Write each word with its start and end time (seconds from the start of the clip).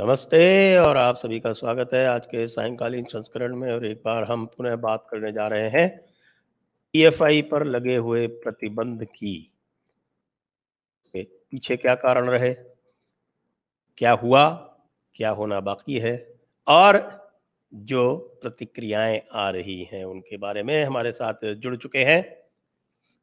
नमस्ते 0.00 0.76
और 0.76 0.96
आप 0.96 1.16
सभी 1.16 1.40
का 1.40 1.52
स्वागत 1.52 1.90
है 1.94 2.06
आज 2.06 2.26
के 2.26 2.46
सायंकालीन 2.46 3.04
संस्करण 3.04 3.56
में 3.56 3.72
और 3.72 3.86
एक 3.86 4.02
बार 4.04 4.24
हम 4.24 4.46
पुनः 4.46 4.76
बात 4.76 5.06
करने 5.10 5.32
जा 5.32 5.48
रहे 5.48 5.68
हैं 5.68 6.00
पीएफआई 6.92 7.42
पर 7.42 7.64
लगे 7.64 7.96
हुए 7.96 8.26
प्रतिबंध 8.26 9.04
की। 9.04 9.52
पीछे 11.16 11.76
क्या 11.76 11.94
कारण 11.94 12.28
रहे? 12.30 12.54
क्या 13.98 14.12
हुआ? 14.12 14.50
क्या 15.14 15.30
होना 15.30 15.60
बाकी 15.60 15.98
है? 15.98 16.34
और 16.66 17.20
जो 17.74 18.18
प्रतिक्रियाएँ 18.42 19.20
आ 19.32 19.50
रही 19.50 19.88
हैं 19.92 20.04
उनके 20.04 20.36
बारे 20.36 20.62
में 20.62 20.84
हमारे 20.84 21.12
साथ 21.12 21.54
जुड़ 21.54 21.76
चुके 21.76 22.04
हैं। 22.04 22.36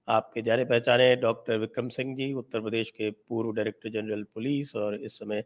आपके 0.07 0.41
जाने 0.41 0.65
पहचाने 0.65 1.15
डॉक्टर 1.15 1.57
विक्रम 1.57 1.89
सिंह 1.89 2.15
जी, 2.15 2.33
उत्तर 2.33 2.61
प्रदेश 2.61 2.89
के 2.89 3.11
पूर्व 3.11 3.51
डायरेक्टर 3.51 3.89
जनरल 3.89 4.23
पुलिस 4.23 4.75
और 4.75 4.95
इस 4.95 5.19
समय 5.19 5.43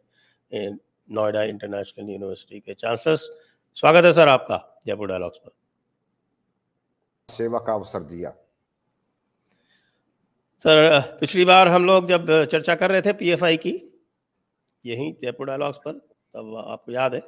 नोएडा 1.08 1.42
इंटरनेशनल 1.42 2.10
यूनिवर्सिटी 2.10 2.60
के 2.60 2.74
चांसलर 2.74 3.16
स्वागत 3.16 4.04
है 4.04 4.12
सर 4.12 4.28
आपका 4.28 4.58
जयपुर 4.86 5.08
डायलॉग्स 5.08 5.38
पर। 5.38 5.50
सेवा 7.28 7.58
का 7.58 7.74
अवसर 7.74 8.02
दिया। 8.02 8.30
सर 10.64 11.00
पिछली 11.20 11.44
बार 11.44 11.68
हम 11.68 11.84
लोग 11.84 12.08
जब 12.08 12.26
चर्चा 12.44 12.74
कर 12.74 12.90
रहे 12.90 13.02
थे 13.02 13.12
पीएफआई 13.12 13.56
की 13.56 13.72
यहीं 14.84 15.12
जयपुर 15.22 15.46
डायलॉग्स 15.46 15.78
पर 15.84 15.92
तब 15.92 16.54
आपको 16.68 16.92
याद 16.92 17.14
है 17.14 17.22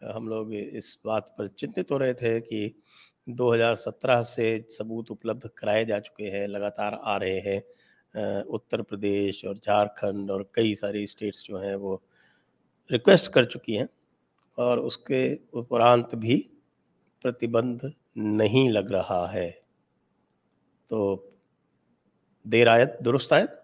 हम 0.00 0.28
लोग 0.28 0.54
इस 0.54 0.98
बात 1.06 1.34
पर 1.38 1.48
चिंतित 1.48 1.90
हो 1.90 1.98
रहे 1.98 2.14
थे 2.14 2.40
कि 2.40 2.82
2017 3.26 4.22
से 4.24 4.46
सबूत 4.70 5.10
उपलब्ध 5.10 5.48
कराए 5.58 5.84
जा 5.84 5.98
चुके 5.98 6.24
हैं 6.24 6.46
लगातार 6.48 7.00
आ 7.02 7.16
रहे 7.16 7.38
हैं 7.40 8.42
उत्तर 8.56 8.82
प्रदेश 8.82 9.44
और 9.44 9.54
झारखंड 9.56 10.30
और 10.30 10.50
कई 10.54 10.74
सारी 10.74 11.06
स्टेट्स 11.06 11.42
जो 11.42 11.58
हैं 11.58 11.74
वो 11.76 12.02
रिक्वेस्ट 12.90 13.32
कर 13.32 13.44
चुकी 13.44 13.74
हैं 13.74 13.88
और 14.58 14.78
उसके 14.78 15.22
उपरांत 15.52 16.14
भी 16.14 16.36
प्रतिबंध 17.24 17.92
नहीं 18.16 18.68
लग 18.70 18.92
रहा 18.92 19.26
है। 19.26 19.50
तो 20.90 21.30
देर 22.46 22.68
आयत, 22.68 22.98
दुरुस्त 23.02 23.32
आयत? 23.32 23.60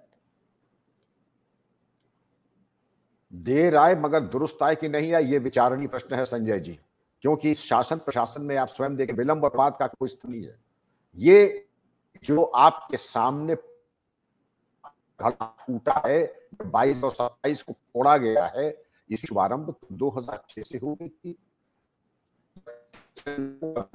देर 3.32 3.76
आए 3.76 3.94
मगर 3.94 4.20
दुरुस्त 4.20 4.62
आए 4.62 4.76
कि 4.76 4.88
नहीं 4.88 5.12
आए 5.14 5.24
ये 5.24 5.38
विचारणीय 5.38 5.88
प्रश्न 5.88 6.14
है 6.14 6.24
संजय 6.24 6.60
जी, 6.60 6.78
क्योंकि 7.22 7.54
शासन 7.54 7.96
प्रशासन 7.96 8.42
में 8.42 8.56
आप 8.56 8.68
स्वयं 8.68 8.96
देखें, 8.96 9.14
विलंब 9.14 9.44
अपवाद 9.44 9.76
का 9.78 9.86
कोई 9.86 10.08
स्थिति 10.08 10.28
नहीं 10.28 10.44
है। 10.44 10.58
ये 11.16 11.66
जो 12.24 12.42
आपके 12.42 12.96
सामने 12.96 13.54
फूटा 15.20 16.02
है, 16.06 16.24
बाईस 16.66 17.02
और 17.04 17.10
सत्ताईस 17.10 17.62
को 17.62 17.72
फोड़ा 17.72 18.16
गया 18.16 18.46
है 18.46 18.70
इसकी 19.10 19.26
शुभारंभ 19.26 19.74
2006 19.92 20.62
से 20.64 20.78
हो 20.78 20.94
गई 20.94 21.08
थी। 21.08 21.36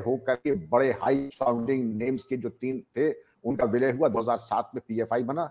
होकर 0.08 0.36
के 0.36 0.52
बड़े 0.52 0.92
हाई 0.92 1.30
साउंडिंग 1.34 1.96
नेम्स 2.02 2.24
के 2.24 2.38
जो 2.38 2.50
तीन 2.50 2.84
थे 2.98 3.12
उनका 3.46 3.66
विलय 3.66 3.92
हुआ 3.92 4.08
2007 4.10 4.72
में 4.76 4.82
पीएफआई 4.88 5.24
बना। 5.24 5.46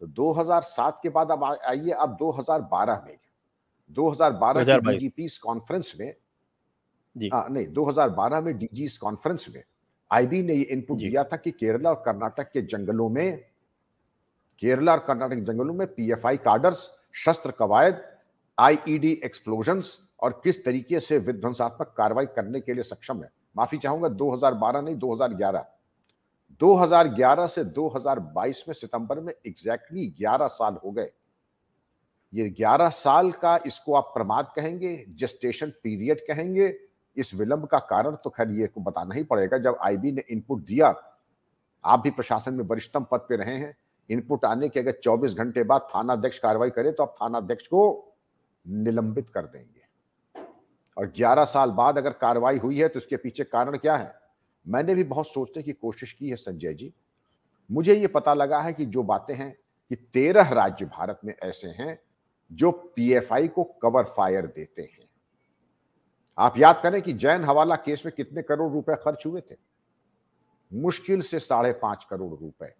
तो 0.00 0.06
2007 0.06 1.00
के 1.02 1.08
बाद 1.08 1.30
अब 1.30 1.44
आइए 1.44 1.90
अब 1.90 2.16
2012 2.16 3.02
में। 3.06 3.16
2012 3.90 4.64
के 4.64 4.78
डीजीपी 4.90 5.28
कॉन्फ्रेंस 5.42 5.94
में 6.00 6.14
आ, 7.32 7.48
नहीं 7.48 7.66
2012 7.66 8.42
में 8.42 8.58
डीजी 8.58 8.88
कॉन्फ्रेंस 8.98 9.46
में 9.54 9.62
आईबी 10.12 10.42
ने 10.42 10.54
ये 10.54 10.62
इनपुट 10.62 10.98
दिया 10.98 11.24
था 11.24 11.36
कि 11.36 11.50
केरला 11.50 11.90
और 11.90 12.02
कर्नाटक 12.06 12.50
के 12.52 12.62
जंगलों 12.62 13.08
में 13.08 13.38
केरला 14.58 14.92
और 14.92 14.98
कर्नाटक 14.98 15.36
जंगलों 15.36 15.74
में 15.74 15.86
पीएफआई 15.94 16.36
कार्डर्स 16.36 16.88
शस्त्र 17.14 17.50
कवायद 17.50 17.94
आईईडी 18.58 19.20
एक्सप्लोजन्स 19.24 19.98
और 20.20 20.40
किस 20.44 20.64
तरीके 20.64 21.00
से 21.00 21.18
विध्वंसात्मक 21.18 21.94
कार्रवाई 21.96 22.26
करने 22.26 22.60
के 22.60 22.74
लिए 22.74 22.82
सक्षम 22.82 23.22
है? 23.22 23.30
माफ़ी 23.56 23.78
चाहूँगा 23.78 24.08
2012 24.08 24.82
नहीं 24.82 24.96
2011 24.96 25.64
2011 26.60 27.46
से 27.46 27.64
2022 27.64 28.64
में 28.68 28.74
सितंबर 28.74 29.20
में 29.20 29.32
एग्जैक्टली 29.46 30.00
exactly 30.00 30.20
11 30.20 30.46
साल 30.46 30.78
हो 30.84 30.90
गए। 30.90 31.10
ये 32.34 32.48
11 32.50 32.88
साल 32.88 33.32
का 33.32 33.58
इसको 33.66 33.94
आप 33.94 34.10
प्रमाद 34.14 34.52
कहेंगे 34.56 35.04
जेस्टेशन 35.08 35.70
पीरियड 35.70 36.20
कहेंगे, 36.20 36.74
इस 37.16 37.34
विलंब 37.34 37.66
का 37.66 37.78
कारण 37.78 38.14
तो 38.14 38.30
खैर 38.30 38.50
ये 38.50 38.66
को 38.66 38.80
बताना 38.80 39.14
ही 39.14 39.22
पड़ेगा। 39.22 39.58
जब 39.58 39.78
आईबी 39.82 40.12
ने 40.12 40.24
इनपुट 40.30 40.64
दिया, 40.64 40.94
आप 41.84 42.00
भी 42.00 42.10
प्रशासन 42.10 42.54
में 42.54 42.64
वरिष्ठतम 42.64 43.06
पद 43.12 43.18
पे 43.18 43.36
रहे 43.36 43.54
हैं। 43.54 43.76
इनपुट 44.10 44.44
आने 44.44 44.68
के 44.68 44.80
अगर 44.80 44.92
24 44.92 45.34
घंटे 45.34 45.62
बाद 45.62 45.88
थाना 45.94 46.12
अध्यक्ष 46.12 46.38
कार्रवाई 46.38 46.70
करे 46.70 46.92
तो 46.92 47.02
आप 47.02 47.14
थाना 47.22 47.38
अध्यक्ष 47.38 47.66
को 47.66 48.10
निलंबित 48.68 49.30
कर 49.30 49.42
देंगे। 49.42 49.82
और 50.98 51.06
11 51.06 51.44
साल 51.44 51.70
बाद 51.70 51.98
अगर 51.98 52.10
कार्रवाई 52.10 52.58
हुई 52.58 52.80
है 52.80 52.88
तो 52.88 52.98
इसके 52.98 53.16
पीछे 53.16 53.44
कारण 53.44 53.76
क्या 53.76 53.96
है? 53.96 54.14
मैंने 54.68 54.94
भी 54.94 55.04
बहुत 55.04 55.26
सोचने 55.26 55.62
की 55.62 55.72
कोशिश 55.72 56.12
की 56.12 56.28
है, 56.28 56.36
संजय 56.36 56.74
जी। 56.74 56.94
मुझे 57.70 57.94
ये 57.94 58.06
पता 58.06 58.34
लगा 58.34 58.60
है 58.60 58.72
कि 58.72 58.86
जो 58.86 59.02
बातें 59.02 59.34
हैं 59.34 59.56
कि 59.90 59.96
तेरह 59.96 60.48
राज्य 60.48 60.84
भारत 60.84 61.20
में 61.24 61.34
ऐसे 61.42 61.68
हैं 61.68 61.98
जो 62.52 62.70
पीएफआई 62.70 63.48
को 63.48 63.64
कवर 63.64 64.04
फायर 64.04 64.46
देते 64.46 64.82
हैं। 64.82 65.08
आप 66.38 66.58
याद 66.58 66.80
करें 66.82 67.02
कि 67.02 67.12
जैन 67.12 67.44
हवाला 67.44 67.76
केस 67.76 68.02
में 68.06 68.14
कितने 68.16 68.42
करोड़ 68.42 68.72
रुपए 68.72 68.94
खर्च 68.94 69.26
हुए 69.26 69.40
थे? 69.40 69.56
मुश्किल 70.72 71.20
से 71.20 71.38
साढ़े 71.38 71.72
पाँच 71.72 72.04
करोड़ 72.04 72.40
रुपए। 72.40 72.74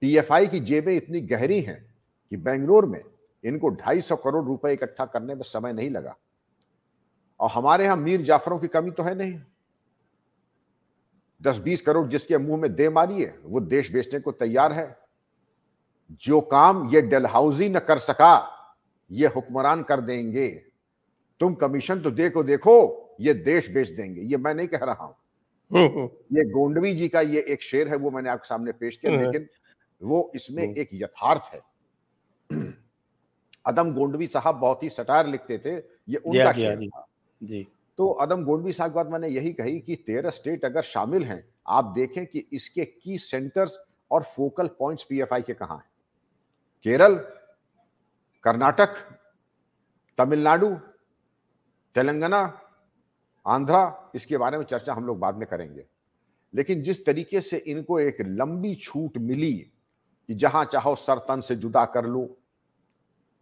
पीएफआई 0.00 0.46
की 0.46 0.60
जेबें 0.60 0.96
इतनी 0.96 1.20
गहरी 1.20 1.60
हैं 1.60 1.94
कि 2.30 2.36
बेंगलोर 2.36 2.86
में 2.86 3.02
इनको 3.44 3.68
ढाई 3.68 4.00
सौ 4.00 4.16
करोड़ 4.16 4.44
रुपए 4.44 4.72
इकट्ठा 4.72 5.04
करने 5.04 5.34
में 5.34 5.42
समय 5.42 5.72
नहीं 5.72 5.90
लगा। 5.90 6.16
और 7.40 7.50
हमारे 7.50 7.84
यहाँ 7.84 7.96
मीर 7.96 8.22
जाफरों 8.22 8.58
की 8.58 8.68
कमी 8.68 8.90
तो 8.90 9.02
है 9.02 9.14
नहीं। 9.14 9.38
दस 11.40 11.58
बीस 11.58 11.80
करोड़ 11.80 12.06
जिसके 12.08 12.38
मुँह 12.38 12.60
में 12.60 12.74
दे 12.74 12.88
मारिए 12.88 13.34
वो 13.44 13.60
देश 13.60 13.92
बेचने 13.92 14.20
को 14.20 14.32
तैयार 14.32 14.72
है। 14.72 14.96
जो 16.22 16.40
काम 16.40 16.88
ये 16.88 17.00
डलहाउजी 17.02 17.68
न 17.68 17.78
कर 17.78 17.98
सका 17.98 18.34
ये 19.10 19.26
हुक्मरान 19.26 19.82
कर 19.82 20.00
देंगे। 20.00 20.48
तुम 21.40 21.54
कमीशन 21.54 22.00
तो 22.00 22.10
देखो 22.10 22.42
देखो 22.42 22.76
ये 23.20 23.34
देश 23.34 23.70
बेच 23.70 23.88
देंगे 23.88 24.20
ये 24.20 24.36
मैं 24.36 24.54
नहीं 24.54 24.68
कह 24.68 24.84
रहा 24.84 25.04
हूँ। 25.04 25.14
ये 26.32 26.44
गोंडवी 26.50 26.94
जी 26.94 27.08
का 27.08 27.20
ये 27.20 27.44
एक 27.48 27.62
शेर 27.62 27.88
है 27.88 27.96
वो 27.96 28.10
मैंने 28.10 28.30
आपके 28.30 28.48
सामने 28.48 28.72
पेश 28.72 28.96
किया 28.96 29.12
हम्म। 29.12 29.24
लेकिन 29.24 29.48
वो 30.00 30.30
इसमें 30.34 30.62
एक 30.62 30.88
यथार्थ 30.92 31.54
है। 31.54 31.60
अदम 33.66 33.92
गोंडवी 33.94 34.26
साहब 34.26 34.54
बहुत 34.54 34.82
ही 34.82 34.88
सटार 34.90 35.26
लिखते 35.26 35.58
थे 35.58 35.74
ये 36.08 36.16
उनका 36.16 36.52
शेर 36.52 36.86
था। 36.86 37.06
जी। 37.40 37.66
तो 37.98 38.08
अदम 38.08 38.44
गोंडवी 38.44 38.72
साहब 38.72 38.90
के 38.90 38.94
बाद 38.94 39.10
मैंने 39.10 39.28
यही 39.28 39.52
कही 39.52 39.78
कि 39.80 39.96
तेरह 39.96 40.30
स्टेट 40.30 40.64
अगर 40.64 40.82
शामिल 40.82 41.24
हैं 41.24 41.44
आप 41.68 41.92
देखें 41.96 42.24
कि 42.26 42.46
इसके 42.52 42.84
की 42.84 43.18
सेंटर्स 43.18 43.78
और 44.10 44.22
फोकल 44.26 44.66
पॉइंट्स 44.78 45.04
पीएफआई 45.04 45.42
के 45.42 45.54
कहाँ 45.54 45.76
हैं। 45.76 45.90
केरल 46.86 47.14
कर्नाटक 48.44 48.96
तमिलनाडु 50.18 50.74
तेलंगाना 51.96 52.40
आंध्रा 53.46 54.10
इसके 54.14 54.36
बारे 54.36 54.58
में 54.58 54.64
चर्चा 54.64 54.94
हम 54.94 55.06
लोग 55.06 55.18
बाद 55.18 55.36
में 55.36 55.46
करेंगे। 55.48 55.84
लेकिन 56.54 56.82
जिस 56.82 57.04
तरीके 57.06 57.40
से 57.40 57.56
इनको 57.56 58.00
एक 58.00 58.20
लंबी 58.20 58.74
छूट 58.74 59.18
मिली 59.18 59.52
कि 60.28 60.34
जहाँ 60.34 60.64
चाहो 60.64 60.94
सरतन 60.94 61.40
से 61.40 61.56
जुदा 61.56 61.84
कर 61.84 62.06
लूँ 62.06 62.26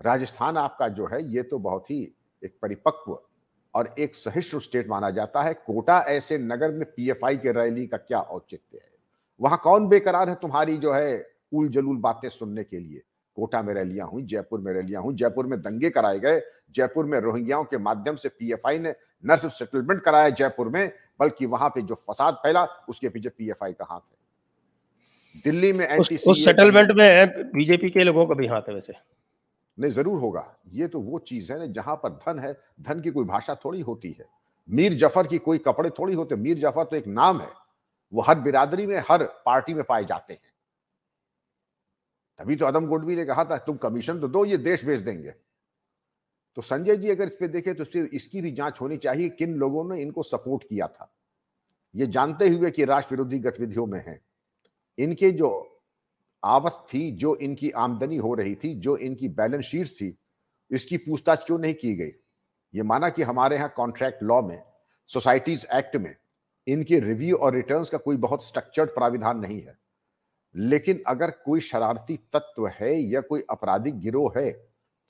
राजस्थान 0.02 0.56
आपका 0.56 0.88
जो 0.88 1.06
है 1.06 1.22
ये 1.32 1.42
तो 1.42 1.58
बहुत 1.58 1.90
ही 1.90 2.00
एक 2.42 2.54
परिपक्व 2.62 3.18
और 3.74 3.94
एक 3.98 4.14
सहिष्णु 4.14 4.60
स्टेट 4.60 4.88
माना 4.88 5.10
जाता 5.10 5.43
है। 5.43 5.52
कोटा 5.56 5.99
ऐसे 6.08 6.38
नगर 6.38 6.70
में 6.70 6.84
पीएफआई 6.87 7.37
के 7.37 7.52
रैली 7.52 7.87
का 7.87 7.96
क्या 7.96 8.19
औचित्य 8.19 8.76
है? 8.76 8.90
वहाँ 9.40 9.60
कौन 9.64 9.88
बेकरार 9.88 10.28
है 10.28 10.34
तुम्हारी 10.34 10.76
जो 10.76 10.93
है 10.93 11.26
उल 11.52 11.69
जलूल 11.69 11.96
बातें 11.96 12.28
सुनने 12.28 12.64
के 12.64 12.78
लिए? 12.78 13.02
कोटा 13.37 13.62
में 13.62 13.72
रैलियाँ 13.75 14.08
हुई 14.08 14.22
जयपुर 14.22 14.60
में 14.60 14.72
रैलियाँ 14.72 15.02
हुई। 15.02 15.14
जयपुर 15.14 15.46
में 15.46 15.60
दंगे 15.60 15.90
कराए 15.90 16.19
गए। 16.19 16.40
जयपुर 16.75 17.04
में 17.04 17.19
रोहिंग्याओं 17.20 17.64
के 17.64 17.78
माध्यम 17.78 18.14
से 18.14 18.28
पीएफआई 18.28 18.78
ने 18.78 18.94
न 19.25 19.37
सिर्फ़ 19.37 19.54
सेटलमेंट 19.54 20.02
कराया 20.02 20.28
जयपुर 20.31 20.69
में 20.69 20.93
बल्कि 21.20 21.46
वहाँ 21.46 21.69
पे 21.69 21.82
जो 21.82 21.94
फसाद 22.08 22.34
फैला 22.34 22.64
उसके 22.88 23.08
पीछे 23.08 23.28
पीएफआई 23.28 23.72
का 23.72 23.87
हाथ 23.90 24.00
है। 24.00 25.40
दिल्ली 25.44 25.72
में 25.72 25.87
एंटी 25.87 26.16
उस 26.16 26.44
सेटलमेंट 26.44 26.90
में 26.90 27.50
बीजेपी 27.52 27.90
के 27.90 28.04
लोगों 28.04 28.26
का 28.26 28.34
भी 28.34 28.46
हाथ 28.46 28.62
है 28.69 28.75
वैसे। 28.75 28.93
नहीं, 29.78 29.90
ज़रूर 29.90 30.20
होगा। 30.20 30.44
ये 30.69 30.86
तो 30.88 31.00
वो 31.00 31.19
चीज़ 31.20 31.52
है 31.52 31.58
ना, 31.58 31.66
जहाँ 31.66 31.96
पर 31.96 32.10
धन 32.16 32.38
है, 32.38 32.52
धन 32.80 33.00
की 33.00 33.10
कोई 33.10 33.24
भाषा 33.24 33.54
थोड़ी 33.54 33.80
होती 33.80 34.10
है। 34.10 34.28
मीर 34.69 34.94
ज़फ़र 34.94 35.26
की 35.26 35.38
कोई 35.38 35.58
कपड़े 35.58 35.90
थोड़ी 35.90 36.14
होते, 36.14 36.36
मीर 36.36 36.58
ज़फ़र 36.60 36.84
तो 36.84 36.96
एक 36.96 37.06
नाम 37.08 37.40
है। 37.40 37.48
वो 38.12 38.22
हर 38.22 38.40
बिरादरी 38.40 38.86
में, 38.86 38.96
हर 39.08 39.24
पार्टी 39.46 39.74
में 39.74 39.84
पाए 39.84 40.04
जाते 40.04 40.34
हैं। 40.34 40.50
तभी 42.38 42.56
तो 42.56 42.66
अदम 42.66 42.86
गोडवी 42.86 43.16
ने 43.16 43.24
कहा 43.24 43.44
था, 43.44 43.56
तुम 43.58 43.76
कमीशन 43.76 44.20
तो 44.20 44.28
दो, 44.28 44.44
ये 44.44 44.56
देश 44.58 44.84
भेज 44.84 45.00
देंगे। 45.00 45.34
तो 46.56 46.62
संजय 46.62 46.96
जी 46.96 47.10
अगर 47.10 47.26
इस 47.26 47.36
पे 47.40 47.48
देखें 47.48 47.75
तो 47.75 47.84
इसकी 47.98 48.40
भी 48.40 48.50
जाँच 48.52 48.80
होनी 48.80 48.96
चाहिए, 48.96 49.28
किन 49.28 49.54
लोगों 49.54 49.84
ने 49.84 50.00
इनको 50.02 50.22
सपोर्ट 50.22 50.64
किया 50.64 50.86
था। 50.86 51.12
ये 51.94 52.06
जानते 52.06 52.48
हुए 52.48 52.70
कि 52.70 52.84
राष्ट्र 52.84 53.14
विरोधी 53.14 53.38
गतिविधियों 53.38 53.86
में 53.86 54.02
है। 54.06 54.20
इनके 54.98 55.30
जो 55.30 55.48
आवक 56.44 56.86
थी, 56.94 57.10
जो 57.12 57.34
इनकी 57.36 57.70
आमदनी 57.70 58.16
हो 58.16 58.34
रही 58.34 58.54
थी, 58.54 58.74
जो 58.74 58.96
इनकी 58.96 59.28
बैलेंस 59.28 59.64
शीट 59.64 59.86
थी, 59.90 60.16
इसकी 60.70 60.96
पूछताछ 60.96 61.44
क्यों 61.46 61.58
नहीं 61.58 61.74
की 61.74 61.94
गई? 61.94 62.12
ये 62.74 62.82
माना 62.82 63.08
कि 63.08 63.22
हमारे 63.22 63.56
यहाँ 63.56 63.72
कॉन्ट्रैक्ट 63.76 64.22
लॉ 64.22 64.40
में 64.42 64.62
सोसाइटीज 65.10 65.66
एक्ट 65.74 65.96
में, 65.96 66.14
इनके 66.66 66.98
रिव्यू 67.00 67.36
और 67.36 67.54
रिटर्न्स 67.54 67.90
का 67.90 67.98
कोई 67.98 68.16
बहुत 68.16 68.44
स्ट्रक्चर्ड 68.44 68.90
प्राविधान 68.90 69.38
नहीं 69.38 69.60
है। 69.62 69.78
लेकिन 70.54 71.02
अगर 71.06 71.30
कोई 71.44 71.60
शरारती 71.60 72.16
तत्व 72.32 72.66
है 72.70 72.94
या 73.02 73.20
कोई 73.20 73.44
आपराधिक 73.50 73.98
गिरोह 74.00 74.32
है 74.36 74.50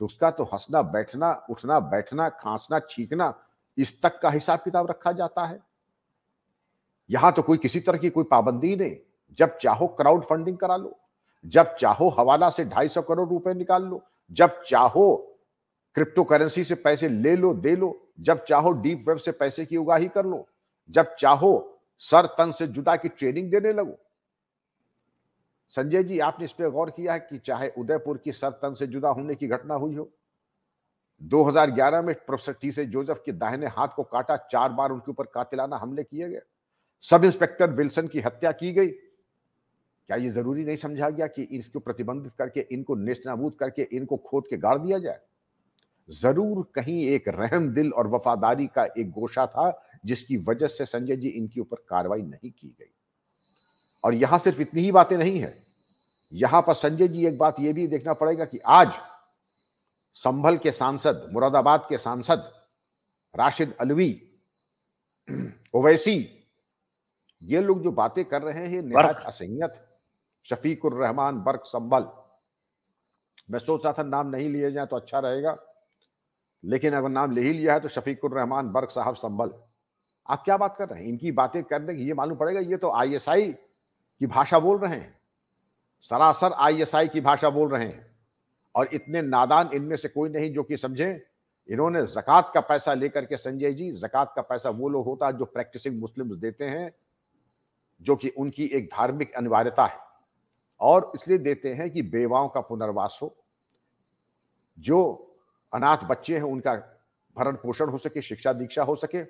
तो 0.01 0.05
उसका 0.05 0.31
तो 0.31 0.45
हंसना, 0.45 0.83
बैठना, 0.83 1.33
उठना, 1.51 1.79
बैठना, 1.81 2.29
खांसना, 2.29 2.79
छींकना, 2.81 3.35
इस 3.79 4.01
तक 4.03 4.19
का 4.21 4.31
हिसाब 4.31 4.59
किताब 4.59 4.91
रखा 4.91 5.13
जाता 5.13 5.45
है। 5.47 5.59
यहाँ 7.11 7.33
तो 7.33 7.43
कोई 7.43 7.59
किसी 7.59 7.81
तरह 7.81 7.99
की 7.99 8.11
कोई 8.11 8.25
पाबंदी 8.25 8.75
नहीं। 8.77 8.97
जब 9.39 9.57
चाहो 9.59 9.87
क्राउड 9.89 10.25
फंडिंग 10.25 10.57
करा 10.57 10.77
लो। 10.77 10.99
जब 11.45 11.75
चाहो 11.77 12.09
हवाला 12.09 12.49
से 12.51 12.65
ढाई 12.65 12.89
सौ 12.89 13.03
करोड़ 13.03 13.29
रुपए 13.29 13.55
निकाल 13.55 13.83
लो, 13.83 14.03
जब 14.31 14.63
चाहो 14.63 15.15
क्रिप्टो 15.97 16.25
करेंसी 16.25 16.65
से 16.65 16.75
पैसे 16.75 17.09
ले 17.09 17.35
लो, 17.37 17.53
दे 17.55 17.75
लो, 17.77 17.99
जब 18.21 18.45
चाहो 18.45 18.73
डीप 18.73 19.05
वेब 19.09 19.19
से 19.19 19.33
पैसे 19.33 19.65
की 19.67 19.77
उगाही 19.77 20.09
कर 20.09 20.27
लो, 20.27 20.47
जब 20.91 21.15
चाहो 21.15 21.69
सर 22.03 22.27
तन 22.39 22.53
से 22.53 22.67
जुदा 22.67 22.97
की 22.97 23.09
ट्रेनिंग 23.09 23.51
देने 23.51 23.73
लगो। 23.73 23.99
संजय 25.73 26.03
जी, 26.03 26.19
आपने 26.19 26.45
इस 26.45 26.53
पर 26.53 26.71
गौर 26.71 26.91
किया 26.91 27.13
है 27.13 27.21
कि 27.21 27.39
चाहे 27.39 27.69
उदयपुर 27.79 28.19
की 28.19 28.33
सर 28.33 28.51
तन 28.53 28.75
से 28.75 28.87
जुदा 28.87 29.09
होने 29.09 29.35
की 29.35 29.49
घटना 29.49 29.75
हुई 29.75 29.95
हो 29.95 30.09
2011 31.21 32.03
में 32.03 32.15
प्रोफेसर 32.17 32.53
टी 32.53 32.71
से 32.73 32.85
जोजफ 32.87 33.23
के 33.27 33.33
दाहिने 33.33 33.67
हाथ 33.67 33.89
को 33.97 34.03
काटा, 34.03 34.37
चार 34.37 34.73
बार 34.73 34.91
उनके 34.91 35.11
ऊपर 35.11 35.25
कातिलाना 35.25 35.77
हमले 35.77 36.03
किए 36.03 36.29
गए, 36.29 36.41
सब 37.05 37.25
इंस्पेक्टर 37.25 37.71
विल्सन 37.71 38.09
की 38.09 38.21
हत्या 38.21 38.53
की 38.53 38.73
गई 38.73 38.91
क्या 40.09 40.17
ये 40.17 40.31
ज़रूरी 40.31 40.65
नहीं 40.65 40.77
समझा 40.77 41.09
गया 41.11 41.27
कि 41.27 41.43
इसको 41.43 41.81
प्रतिबंधित 41.81 42.33
करके 42.39 42.61
इनको 42.73 42.95
नेस्तनाबूद 42.97 43.55
करके 43.55 43.83
इनको 43.93 44.17
खोद 44.17 44.47
के 44.51 44.57
गाड़ 44.57 44.79
दिया 44.79 44.99
जाए? 44.99 45.21
ज़रूर 46.09 46.65
कहीं 46.75 47.05
एक 47.07 47.29
रहम 47.29 47.69
दिल 47.75 47.93
और 47.93 48.07
वफादारी 48.07 48.67
का 48.67 48.85
एक 48.99 49.11
गोशा 49.11 49.47
था 49.47 49.71
जिसकी 50.05 50.37
वजह 50.49 50.67
से 50.67 50.87
संजय 50.87 51.17
जी 51.17 51.29
इनके 51.29 51.61
ऊपर 51.61 51.77
कार्रवाई 51.89 52.23
नहीं 52.23 52.51
की 52.51 52.69
गई। 52.69 52.91
और 54.05 54.15
यहाँ 54.15 54.39
सिर्फ़ 54.39 54.61
इतनी 54.61 54.83
ही 54.83 54.93
बातें 54.93 55.17
नहीं 55.19 55.39
है। 55.41 55.55
यहाँ 56.33 56.63
पर 56.63 56.75
संजय 56.75 57.09
जी 57.09 57.27
एक 57.27 57.39
बात 57.39 57.61
यह 57.61 57.73
भी 57.73 57.87
देखना 57.87 58.13
पड़ेगा 58.13 58.45
कि 58.45 58.59
आज 58.67 58.93
संभल 60.17 60.57
के 60.57 60.73
सांसद 60.73 61.29
मुरादाबाद 61.33 61.87
के 61.89 61.99
सांसद 61.99 62.51
राशिद 63.35 63.75
अलवी 63.81 64.11
ओवैसी 65.75 66.17
ये 67.43 67.61
लोग 67.61 67.83
जो 67.83 67.91
बातें 67.93 68.25
कर 68.25 68.43
रहे 68.43 68.67
हैं 68.67 68.83
निहायत 68.83 69.25
असहियत 69.27 69.79
शफीकुर 70.47 70.95
रहमान 70.95 71.43
बर्क 71.43 71.63
संभल। 71.67 72.07
मैं 73.49 73.59
सोच 73.59 73.85
रहा 73.85 73.93
था 73.93 74.03
नाम 74.03 74.27
नहीं 74.27 74.49
लिए 74.49 74.71
जाए 74.73 74.87
तो 74.87 74.97
अच्छा 74.97 75.19
रहेगा, 75.19 75.57
लेकिन 76.65 76.95
अगर 76.95 77.09
नाम 77.09 77.33
ले 77.33 77.41
ही 77.41 77.53
लिया 77.53 77.75
है 77.75 77.81
तो 77.81 77.89
शफीकुर 77.89 78.35
रहमान 78.35 78.71
बर्क 78.73 78.91
साहब 78.91 79.15
संभल। 79.17 79.53
आप 80.27 80.43
क्या 80.45 80.57
बात 80.57 80.77
कर 80.77 80.89
रहे 80.89 81.01
हैं? 81.01 81.09
इनकी 81.09 81.33
बातें 81.33 81.63
करने 81.65 81.95
की 81.95 82.07
ये 82.07 82.15
मालूम 82.15 82.39
पड़ेगा, 82.39 82.61
ये 82.61 82.77
तो 82.77 82.91
आईएसआई 82.91 83.53
की 83.53 84.27
भाषा 84.29 84.59
बोल 84.59 84.79
रहे 84.79 84.97
हैं। 84.97 85.17
सरासर 86.05 86.53
आईएसआई 86.53 87.09
की 87.09 87.21
भाषा 87.21 87.51
बोल 87.51 87.69
रहे 87.69 87.87
हैं। 87.87 88.07
और 88.75 88.89
इतने 88.93 89.23
नादान 89.23 89.71
इनमें 89.75 89.97
से 89.97 90.09
कोई 90.09 90.31
नहीं 90.31 90.53
जो 90.55 90.63
कि 90.63 90.77
समझे, 90.77 91.23
इन्होंने 91.69 92.05
जक़ात 92.07 92.51
का 92.55 92.61
पैसा 92.61 92.95
लेकर 92.95 93.25
के 93.25 93.37
संजय 93.37 93.73
जी, 93.73 93.91
जक़ात 93.93 94.33
का 94.37 94.43
पैसा 94.43 94.71
वो 94.71 94.89
लोग 94.89 95.05
होता 95.07 95.27
है 95.27 95.37
जो 95.39 95.45
प्रैक्टिसिंग 95.47 96.01
मुस्लिम 96.01 96.35
देते 96.37 96.65
हैं, 96.65 96.91
जो 98.01 98.17
कि 98.17 98.29
उनकी 98.29 98.65
एक 98.67 98.89
धार्मिक 98.89 99.35
अनिवार्यता 99.35 99.85
है। 99.85 99.99
और 100.83 101.13
इसलिए 101.15 101.39
देते 101.39 101.75
हैं 101.75 101.91
कि 101.91 102.03
बेवाओं 102.03 102.49
का 102.49 102.61
पुनर्वास 102.61 103.19
हो। 103.23 103.35
जो 104.81 105.29
अनाथ 105.75 105.97
बच्चे 105.97 106.37
हैं, 106.37 106.43
उनका 106.43 106.75
भरण 107.39 107.57
पोषण 107.57 107.89
हो 107.89 107.99
सके, 107.99 108.23
शिक्षा 108.23 108.53
दीक्षा 108.53 108.83
हो 108.83 108.97
सके। 108.97 109.25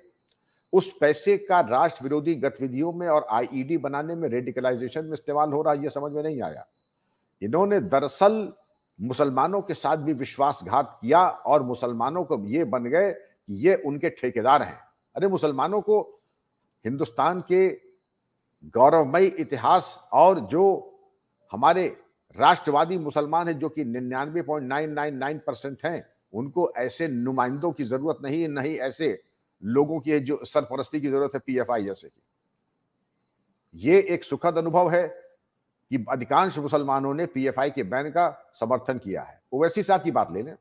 उस 0.73 0.97
पैसे 1.01 1.37
का 1.37 1.59
राष्ट्र 1.59 2.03
विरोधी 2.03 2.35
गतिविधियों 2.35 2.93
में 2.93 3.07
और 3.07 3.25
आईईडी 3.29 3.77
बनाने 3.77 4.15
में 4.15 4.29
रेडिकलाइजेशन 4.29 5.05
में 5.05 5.13
इस्तेमाल 5.13 5.53
हो 5.53 5.61
रहा 5.61 5.73
है, 5.73 5.83
ये 5.83 5.89
समझ 5.89 6.11
में 6.11 6.23
नहीं 6.23 6.41
आया। 6.41 6.65
इन्होंने 7.41 7.79
दरअसल 7.79 8.53
मुसलमानों 9.01 9.61
के 9.61 9.73
साथ 9.73 9.97
भी 9.97 10.13
विश्वासघात 10.13 10.97
किया 11.01 11.29
और 11.29 11.63
मुसलमानों 11.63 12.23
को 12.23 12.39
ये 12.39 12.63
बन 12.63 12.83
गए 12.83 13.11
कि 13.11 13.67
ये 13.67 13.75
उनके 13.75 14.09
ठेकेदार 14.09 14.63
हैं। 14.63 14.79
अरे, 15.15 15.27
मुसलमानों 15.27 15.81
को 15.81 16.01
हिंदुस्तान 16.85 17.41
के 17.41 17.69
गौरवमयी 18.65 19.27
इतिहास 19.27 20.09
और 20.13 20.39
जो 20.39 20.92
हमारे 21.53 21.85
राष्ट्रवादी 22.35 22.97
मुसलमान 22.97 23.47
हैं 23.47 23.57
जो 23.59 23.69
कि 23.69 23.83
निन्यानवे 23.85 24.41
point 24.41 24.67
nine 24.67 24.91
nine 24.91 25.17
nine 25.17 25.39
percent 25.47 25.77
हैं, 25.85 26.05
उनको 26.33 26.71
ऐसे 26.77 27.07
नुमाइंदों 27.07 27.71
की 27.71 27.83
ज़रूरत 27.83 28.17
नहीं 28.23 28.41
है, 28.41 28.47
नहीं 28.47 28.75
ऐसे 28.75 29.19
लोगों 29.63 29.99
की 29.99 30.19
जो 30.19 30.39
सरपरस्ती 30.45 31.01
की 31.01 31.07
ज़रूरत 31.07 31.31
है 31.35 31.39
पीएफआई 31.45 31.83
जैसे 31.83 32.07
की। 32.07 32.21
ये 33.75 33.99
एक 34.09 34.23
सुखद 34.23 34.57
अनुभव 34.57 34.89
है 34.91 35.07
कि 35.07 36.05
अधिकांश 36.09 36.57
मुसलमानों 36.57 37.13
ने 37.13 37.25
पीएफआई 37.25 37.69
के 37.69 37.83
बैन 37.83 38.09
का 38.09 38.51
समर्थन 38.53 38.97
किया 38.97 39.21
है। 39.21 39.41
ओवैसी 39.53 39.83
साहब 39.83 40.03
की 40.03 40.11
बात 40.11 40.31
लेने 40.31 40.53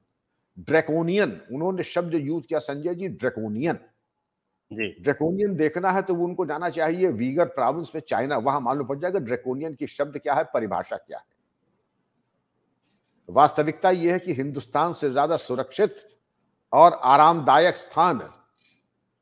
ड्रैकोनियन, 0.58 1.40
उन्होंने 1.52 1.82
शब्द 1.82 2.14
यूज़ 2.14 2.46
किया 2.46 2.58
संजय 2.58 2.94
जी, 2.94 3.08
ड्रैकोनियन। 3.08 3.78
ड्रैकोनियन 4.72 5.54
देखना 5.56 5.90
है 5.90 6.02
तो 6.02 6.14
वो 6.14 6.24
उनको 6.24 6.46
जाना 6.46 6.68
चाहिए। 6.70 7.08
वीगर 7.10 7.44
प्रोविंस 7.48 7.92
में 7.94 8.02
चाइना, 8.02 8.36
वहाँ 8.38 8.60
मालूम 8.60 8.86
पड़ 8.86 8.98
जाएगा 8.98 9.18
ड्रैकोनियन 9.20 9.74
की 9.74 9.86
शब्द 9.88 10.18
क्या 10.18 10.34
है, 10.34 10.44
परिभाषा 10.44 10.96
क्या 10.98 11.18
है। 11.18 11.24
वास्तविकता 13.28 13.90
यह 13.90 14.12
है 14.12 14.18
कि 14.18 14.34
हिंदुस्तान 14.34 14.92
से 14.92 15.10
ज़्यादा 15.10 15.36
सुरक्षित 15.38 15.96
और 16.72 17.00
आरामदायक 17.04 17.76
स्थान 17.76 18.22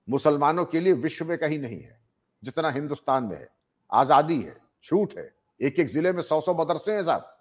मुसलमानों 0.08 0.64
के 0.64 0.81
लिए 0.81 0.93
विश्व 0.94 1.25
में 1.26 1.37
कहीं 1.38 1.58
नहीं 1.58 1.81
है, 1.81 1.99
जितना 2.43 2.70
हिंदुस्तान 2.70 3.25
में 3.25 3.37
है। 3.37 3.49
आज़ादी 3.91 4.41
है, 4.41 4.56
छूट 4.85 5.17
है। 5.19 5.32
एक 5.61 5.79
एक 5.79 5.88
ज़िले 5.88 6.12
में 6.12 6.23
सौ 6.23 6.41
सौ 6.41 6.55
मदरसे 6.55 6.93
हैं 6.93 7.03
साहब। 7.03 7.37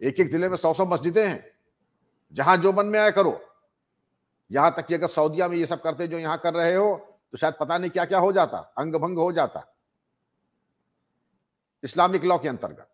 एक 0.00 0.20
एक 0.20 0.30
ज़िले 0.30 0.48
में 0.48 0.56
सौ 0.56 0.72
सौ 0.74 0.86
मस्जिदें 0.86 1.26
हैं। 1.26 1.44
जहाँ 2.32 2.56
जो 2.56 2.72
मन 2.72 2.86
में 2.86 2.98
आया 3.00 3.10
करो। 3.10 3.40
यहाँ 4.50 4.74
तक 4.76 4.86
कि 4.86 4.94
अगर 4.94 5.06
सऊदिया 5.08 5.48
में 5.48 5.56
ये 5.56 5.66
सब 5.66 5.82
करते 5.82 6.06
जो 6.08 6.18
यहाँ 6.18 6.38
कर 6.38 6.54
रहे 6.54 6.74
हो 6.74 7.13
तो 7.34 7.38
शायद 7.38 7.54
पता 7.60 7.76
नहीं 7.78 7.90
क्या 7.90 8.04
क्या 8.04 8.18
हो 8.18 8.32
जाता 8.32 8.58
अंग 8.78 8.94
भंग 8.94 9.18
हो 9.18 9.32
जाता। 9.32 9.62
इस्लामिक 11.82 12.24
लॉ 12.24 12.36
के 12.38 12.48
अंतर्गत। 12.48 12.88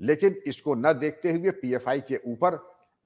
लेकिन 0.00 0.40
इसको 0.46 0.74
न 0.74 0.92
देखते 0.92 1.32
हुए 1.32 1.50
पीएफआई 1.50 2.00
के 2.00 2.16
ऊपर 2.26 2.58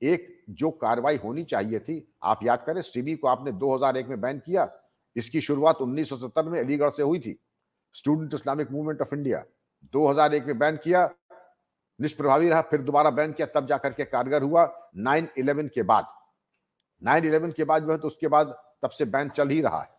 एक 0.03 0.45
जो 0.51 0.71
कार्रवाई 0.71 1.17
होनी 1.17 1.45
चाहिए 1.45 1.79
थी, 1.79 2.15
आप 2.23 2.41
याद 2.43 2.65
करें 2.67 2.81
सीबी 2.83 3.17
को 3.17 3.29
आपने 3.29 3.53
2001 3.53 4.09
में 4.09 4.21
बैन 4.21 4.39
किया, 4.39 4.69
इसकी 5.17 5.41
शुरुआत 5.41 5.81
1970 5.81 6.45
में 6.45 6.59
अलीगढ़ 6.61 6.91
से 6.91 7.03
हुई 7.03 7.19
थी। 7.19 7.39
Student 7.95 8.35
Islamic 8.35 8.71
Movement 8.71 9.03
of 9.03 9.15
India 9.15 9.45
2001 9.93 10.47
में 10.47 10.59
बैन 10.59 10.77
किया, 10.77 11.09
निष्प्रभावी 12.01 12.49
रहा, 12.49 12.61
फिर 12.63 12.83
दोबारा 12.83 13.11
बैन 13.11 13.33
किया, 13.33 13.47
तब 13.47 13.67
जाकर 13.67 13.93
के 13.93 14.05
कारगर 14.05 14.43
हुआ 14.43 14.91
9/11 14.97 15.69
के 15.69 15.83
बाद। 15.83 16.07
9/11 17.03 17.53
के 17.53 17.65
बाद 17.65 17.85
जो 17.85 17.93
है 17.93 17.99
तो 17.99 18.07
उसके 18.07 18.29
बाद 18.29 18.59
तब 18.83 18.91
से 18.91 19.05
बैन 19.05 19.29
चल 19.29 19.49
ही 19.49 19.61
रहा 19.61 19.83
है। 19.83 19.98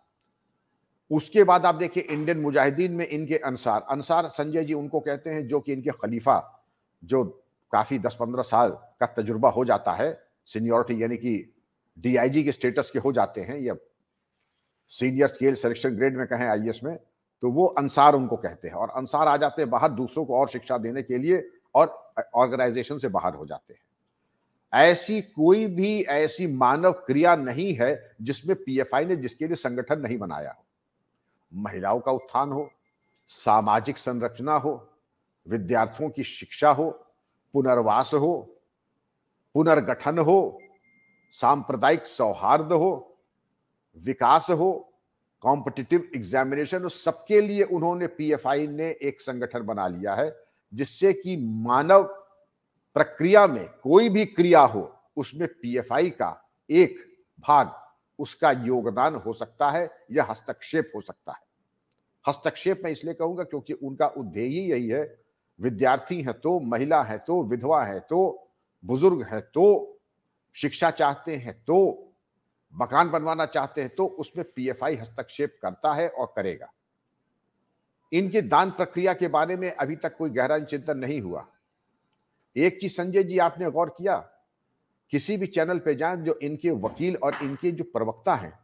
उसके 1.12 1.44
बाद 1.44 1.66
आप 1.66 1.76
देखिए 1.76 2.04
इंडियन 2.04 2.40
मुजाहिदीन 2.40 2.92
में 2.92 3.08
इनके 3.08 3.38
अंसार 3.38 3.86
अंसार 3.90 4.28
संजय 4.28 4.64
जी 4.64 4.74
उनको 4.74 5.00
कहते 5.00 5.30
हैं 5.30 5.48
जो 5.48 5.60
कि 5.60 5.74
इनके 5.74 5.92
खलीफा, 5.92 6.66
जो 7.04 7.24
काफ़ी 7.74 8.00
दस 8.00 8.18
पंद्रह 8.20 8.44
साल 8.44 8.70
का 8.70 9.06
तजुर्बा 9.18 9.50
हो 9.50 9.66
जाता 9.66 9.92
है 9.92 10.12
सीनियोरिटी 10.48 11.02
यानी 11.04 11.18
कि 11.18 11.54
डीआईजी 11.98 12.44
के 12.44 12.52
स्टेटस 12.52 12.90
के 12.90 13.00
हो 13.00 13.12
जाते 13.12 13.42
हैं, 13.42 13.58
या 13.58 13.76
सीनियर 14.92 15.28
स्केल 15.28 15.56
सिलेक्शन 15.56 15.96
ग्रेड 15.96 16.18
में 16.18 16.26
कहें 16.28 16.48
आई 16.48 16.72
में 16.84 16.96
तो 17.44 17.52
वो 17.52 17.66
अंसार 17.66 18.16
उनको 18.16 18.36
कहते 18.36 18.68
हैं 18.68 18.76
और 18.76 18.90
अंसार 18.90 19.28
आ 19.28 19.36
जाते 19.38 19.62
हैं 19.62 19.70
बाहर 19.72 19.92
दूसरों 19.92 20.26
को 20.26 20.36
और 20.36 20.48
शिक्षा 20.48 20.78
देने 20.78 21.02
के 21.04 21.18
लिए 21.18 21.44
और 21.76 22.14
ऑर्गेनाइजेशन 22.36 22.98
से 22.98 23.08
बाहर 23.08 23.34
हो 23.34 23.46
जाते 23.46 23.74
हैं। 23.74 23.82
ऐसी 24.74 25.22
कोई 25.22 25.66
भी 25.68 26.02
ऐसी 26.04 26.48
मानव 26.48 26.92
क्रिया 27.08 27.36
नहीं 27.36 27.74
है 27.74 28.16
जिसमें 28.22 28.56
पीएफआई 28.56 29.06
ने 29.06 29.16
जिसके 29.16 29.48
लिए 29.48 29.56
संगठन 29.56 30.00
नहीं 30.00 30.18
बनाया 30.18 30.52
हो। 30.52 30.66
महिलाओं 31.54 32.00
का 32.00 32.12
उत्थान 32.12 32.52
हो, 32.52 32.70
सामाजिक 33.28 33.98
संरचना 33.98 34.54
हो, 34.54 34.90
विद्यार्थियों 35.48 36.10
की 36.10 36.24
शिक्षा 36.24 36.70
हो, 36.70 36.90
पुनर्वास 37.54 38.12
हो, 38.14 38.60
पुनर्गठन 39.54 40.20
हो, 40.20 40.60
सांप्रदायिक 41.32 42.06
सौहार्द 42.06 42.72
हो, 42.72 43.18
विकास 43.98 44.50
हो 44.50 44.86
कॉम्पिटिटिव 45.42 46.12
एग्जामिनेशन 46.16 46.84
हो, 46.84 46.90
सबके 46.90 47.42
लिए 47.42 47.64
उन्होंने 47.64 48.08
पीएफआई 48.08 48.68
ने 48.68 48.96
एक 49.02 49.22
संगठन 49.22 49.62
बना 49.62 49.88
लिया 49.88 50.16
है, 50.16 50.36
जिससे 50.74 51.14
कि 51.14 51.38
मानव 51.38 52.04
प्रक्रिया 52.94 53.48
में 53.48 53.70
कोई 53.84 54.10
भी 54.10 54.26
क्रिया 54.26 54.62
हो, 54.62 54.96
उसमें 55.18 55.48
पीएफआई 55.48 56.10
का 56.10 56.52
एक 56.70 56.98
भाग 57.40 57.68
उसका 58.20 58.52
योगदान 58.66 59.16
हो 59.16 59.34
सकता 59.34 59.70
है 59.72 59.90
या 60.12 60.24
हस्तक्षेप 60.24 60.92
हो 60.96 61.02
सकता 61.02 61.32
है। 61.32 61.42
हस्तक्षेप 62.26 62.82
मैं 62.84 62.92
इसलिए 62.92 63.14
कहूँगा 63.14 63.44
क्योंकि 63.44 63.74
उनका 63.74 64.08
उद्देश्य 64.08 64.60
यही 64.62 64.88
है, 64.88 65.04
विद्यार्थी 65.60 66.22
है 66.22 66.34
तो 66.34 66.60
महिला 66.62 67.02
है 67.04 67.18
तो 67.18 67.42
विधवा 67.44 67.84
है 67.84 68.00
तो 68.00 68.50
बुज़ुर्ग 68.84 69.24
है 69.32 69.40
तो 69.44 69.96
शिक्षा 70.56 70.90
चाहते 70.92 71.36
हैं 71.36 71.54
तो 71.64 71.78
मकान 72.74 73.10
बनवाना 73.10 73.46
चाहते 73.46 73.82
हैं 73.82 73.90
तो 73.96 74.06
उसमें 74.20 74.46
पीएफआई 74.56 74.96
हस्तक्षेप 74.96 75.58
करता 75.62 75.94
है 75.94 76.08
और 76.10 76.34
करेगा। 76.36 76.72
इनके 78.12 78.42
दान 78.42 78.72
प्रक्रिया 78.72 79.14
के 79.14 79.28
बारे 79.28 79.56
में 79.56 79.72
अभी 79.72 79.96
तक 79.96 80.16
कोई 80.18 80.30
गहरा 80.30 80.60
चिंतन 80.60 80.98
नहीं 80.98 81.20
हुआ। 81.22 81.46
एक 82.56 82.80
चीज़ 82.82 82.94
संजय 82.94 83.24
जी 83.24 83.38
आपने 83.40 83.70
गौर 83.72 83.90
किया 83.90 84.18
किसी 85.12 85.38
भी 85.38 85.48
चैनल 85.48 85.80
पे 85.80 85.96
जाएँ 85.96 86.18
जो 86.18 86.40
इनके 86.44 86.72
वकील 86.72 87.16
और 87.16 87.36
इनके 87.44 87.72
जो 87.72 87.84
प्रवक्ता 87.84 88.36
हैं, 88.36 88.60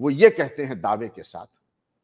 वो 0.00 0.10
ये 0.10 0.30
कहते 0.30 0.64
हैं 0.64 0.80
दावे 0.80 1.08
के 1.08 1.22
साथ, 1.22 1.46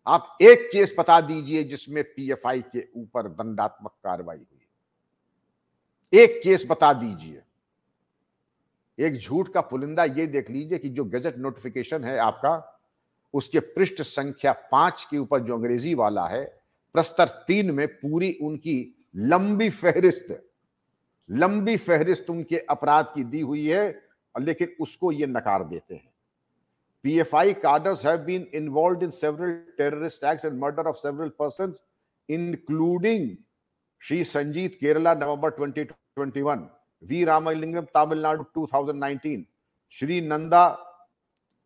आप 0.07 0.39
एक 0.43 0.69
केस 0.73 0.95
बता 0.99 1.21
दीजिए 1.21 1.65
जिसमें 1.65 2.05
पीएफआई 2.05 2.61
के 2.61 2.89
ऊपर 2.97 3.29
दंडात्मक 3.29 3.91
कार्रवाई 3.91 4.37
हुई। 4.37 6.21
एक 6.21 6.41
केस 6.45 6.67
बता 6.71 6.93
दीजिए। 6.93 7.43
एक 8.99 9.17
झूठ 9.17 9.49
का 9.49 9.61
पुलिंदा 9.61 10.05
ये 10.05 10.27
देख 10.27 10.51
लीजिए 10.51 10.79
कि 10.79 10.89
जो 10.89 11.05
गजट 11.05 11.39
नोटिफिकेशन 11.39 12.05
है 12.05 12.19
आपका, 12.19 12.81
उसके 13.35 13.61
पृष्ठ 13.61 14.03
संख्या 14.03 14.53
पाँच 14.53 15.07
के 15.11 15.19
ऊपर 15.19 15.41
जो 15.41 15.57
अंग्रेज़ी 15.57 15.95
वाला 15.95 16.27
है, 16.27 16.45
प्रस्तर 16.93 17.29
तीन 17.29 17.71
में 17.71 17.89
पूरी 17.89 18.33
उनकी 18.33 19.07
लंबी 19.17 19.71
फहरिस्त 19.71 20.46
लंबी 21.29 21.77
फहरिस्त 21.77 22.31
उनके 22.31 22.59
अपराध 22.71 23.07
की 23.15 23.25
दी 23.25 23.41
हुई 23.43 23.67
है 23.67 23.85
लेकिन 24.35 24.77
उसको 24.81 25.13
ये 25.13 25.27
नकार 25.27 25.65
देते 25.65 25.95
हैं। 25.95 26.13
PFI 27.05 27.53
cadres 27.55 28.05
have 28.07 28.19
been 28.21 28.47
involved 28.55 29.03
in 29.03 29.11
several 29.13 29.53
terrorist 29.79 30.25
acts 30.25 30.45
and 30.45 30.59
murder 30.61 30.87
of 30.87 30.97
several 30.97 31.29
person 31.39 31.73
including 32.29 33.29
Shri 34.03 34.23
Sanjit 34.25 34.77
Kerala 34.81 35.15
November 35.15 35.51
twenty 35.51 36.43
V 37.03 37.25
Ramalingam 37.25 37.87
Tamil Nadu 37.95 38.45
2019 38.59 39.43
Shri 39.99 40.21
Nanda 40.21 40.69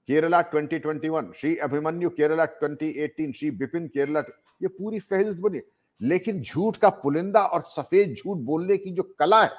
Kerala 0.08 0.40
2021 0.50 1.32
Shri 1.36 1.56
Abhimanyu 1.66 2.10
Kerala 2.10 2.46
2018 2.62 3.32
Shri 3.32 3.50
Bipin 3.58 3.86
Kerala 3.88 4.20
ये 4.62 4.68
पूरी 4.68 4.98
फहरिस्त 5.00 5.40
बनी। 5.40 5.60
लेकिन 6.02 6.42
झूठ 6.42 6.76
का 6.76 6.88
पुलिंदा 6.88 7.44
और 7.44 7.64
सफ़ेद 7.68 8.14
झूठ 8.14 8.38
बोलने 8.38 8.76
की 8.76 8.90
जो 8.90 9.02
कला 9.18 9.42
है, 9.44 9.50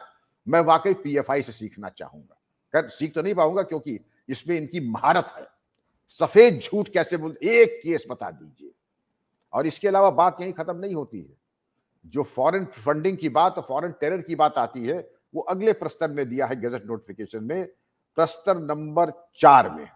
मैं 0.48 0.60
वाकई 0.60 0.94
पीएफआई 0.94 1.42
से 1.42 1.52
सीखना 1.52 1.90
चाहूँगा। 1.90 2.38
कर 2.74 2.90
सीख 2.90 3.14
तो 3.14 3.22
नहीं 3.22 3.34
पाऊँगा 3.34 3.64
क्योंकि 3.64 4.00
इसमें 4.30 4.58
इनकी 4.58 4.80
महारत 4.80 5.34
है। 5.38 5.48
सफ़ेद 6.10 6.60
झूठ 6.60 6.90
कैसे 6.90 7.18
बोल, 7.18 7.38
एक 7.44 7.80
केस 7.84 8.06
बता 8.10 8.32
दीजिए। 8.32 8.72
और 9.54 9.68
इसके 9.68 9.88
अलावा 9.88 10.10
बात 10.10 10.42
यही 10.42 10.52
खत्म 10.52 10.78
नहीं 10.78 10.96
होती 10.96 11.20
है। 11.20 11.38
जो 12.06 12.24
फॉरेन 12.24 12.66
फंडिंग 12.66 13.18
की 13.18 13.30
बात 13.30 13.58
और 13.58 13.64
फॉरेन 13.64 13.92
टेरर 13.92 14.22
की 14.22 14.36
बात 14.36 14.58
आती 14.58 14.86
है, 14.86 15.12
वो 15.36 15.42
अगले 15.42 15.74
प्रस्तर 15.74 16.12
में 16.12 16.30
दिया 16.30 16.46
है 16.46 16.56
गजट 16.56 16.86
नोटिफिकेशन 16.86 17.44
में, 17.44 17.66
प्रस्तर 18.16 18.60
नंबर 18.60 19.12
चार 19.36 19.70
में। 19.70 19.88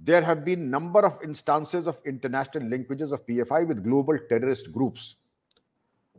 There 0.00 0.22
have 0.22 0.44
been 0.44 0.70
number 0.70 1.00
of 1.00 1.18
instances 1.24 1.86
of 1.86 2.00
international 2.06 2.68
linkages 2.72 3.12
of 3.12 3.24
PFI 3.26 3.66
with 3.68 3.82
global 3.84 4.18
terrorist 4.30 4.72
groups. 4.72 5.14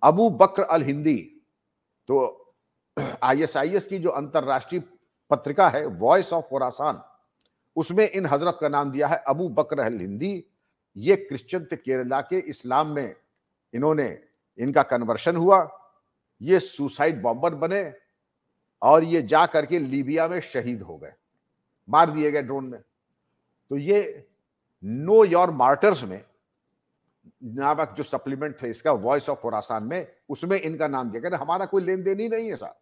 Abu 0.04 0.30
बकर 0.30 0.64
अल 0.64 0.84
हिंदी 0.84 1.18
तो 2.10 2.18
आईएसआईएस 3.24 3.88
की 3.88 3.98
जो 4.00 4.10
अंतरराष्ट्रीय 4.10 4.82
पत्रिका 5.30 5.70
है 5.70 5.86
वॉइस 5.86 6.34
ऑफ़ 6.34 6.46
खोरासान 6.46 7.02
उसमें 7.76 8.10
इन 8.10 8.26
हज़रत 8.26 8.58
का 8.62 8.70
नाम 8.70 8.92
दिया 8.92 9.08
है 9.08 9.18
अबू 9.28 9.50
बकर 9.50 9.82
हिंदी 9.92 10.46
ये 10.98 11.16
क्रिश्चियन 11.16 11.66
थे 11.72 11.76
केरला 11.76 12.22
के, 12.22 12.40
इस्लाम 12.40 12.88
में 12.88 13.16
इन्होंने 13.74 14.18
इनका 14.58 14.84
कन्वर्शन 14.84 15.36
हुआ। 15.36 15.60
ये 16.42 16.60
सुसाइड 16.60 17.22
बॉम्बर 17.22 17.56
बने 17.56 17.94
और 18.82 19.04
ये 19.04 19.22
जा 19.22 19.46
करके 19.46 19.80
लीबिया 19.80 20.28
में 20.28 20.40
शहीद 20.42 20.82
हो 20.82 20.98
गए। 20.98 21.14
मार 21.90 22.10
दिए 22.10 22.32
गए 22.32 22.42
ड्रोन 22.42 22.66
में। 22.66 22.80
तो 23.72 23.78
ये 23.78 24.28
नो 24.84 25.24
योर 25.26 25.52
मार्टर्स 25.52 26.04
में, 26.04 26.24
नामक 27.44 27.94
जो 27.98 28.04
सप्लीमेंट 28.04 28.62
थे 28.62 28.70
इसका 28.70 28.92
वॉइस 28.94 29.30
ऑफ़ 29.30 29.40
खुरासान 29.40 29.84
में, 29.84 30.08
उसमें 30.30 30.60
इनका 30.60 30.88
नाम 30.88 31.10
दिया 31.12 31.30
गया। 31.30 31.40
हमारा 31.40 31.66
कोई 31.66 31.84
लेन 31.84 32.04
देन 32.04 32.20
ही 32.20 32.30
नहीं 32.30 32.50
है 32.50 32.56
सर 32.56 32.74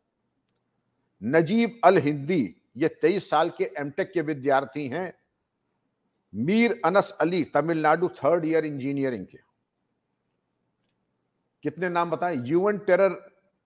नजीब 1.21 1.79
अल 1.83 1.97
हिंदी 1.97 2.55
ये 2.77 2.87
तेईस 3.01 3.29
साल 3.29 3.49
के 3.49 3.71
एमटेक 3.77 4.11
के 4.13 4.21
विद्यार्थी 4.21 4.87
हैं। 4.87 5.13
Mir 6.33 6.79
Anas 6.85 7.11
Ali, 7.21 7.43
Tamil Nadu 7.45 8.07
third 8.15 8.45
year 8.45 8.65
engineering 8.65 9.25
के। 9.25 9.37
कितने 11.63 11.89
नाम 11.89 12.09
बताएँ? 12.09 12.37
UN 12.37 12.77
terror 12.77 13.15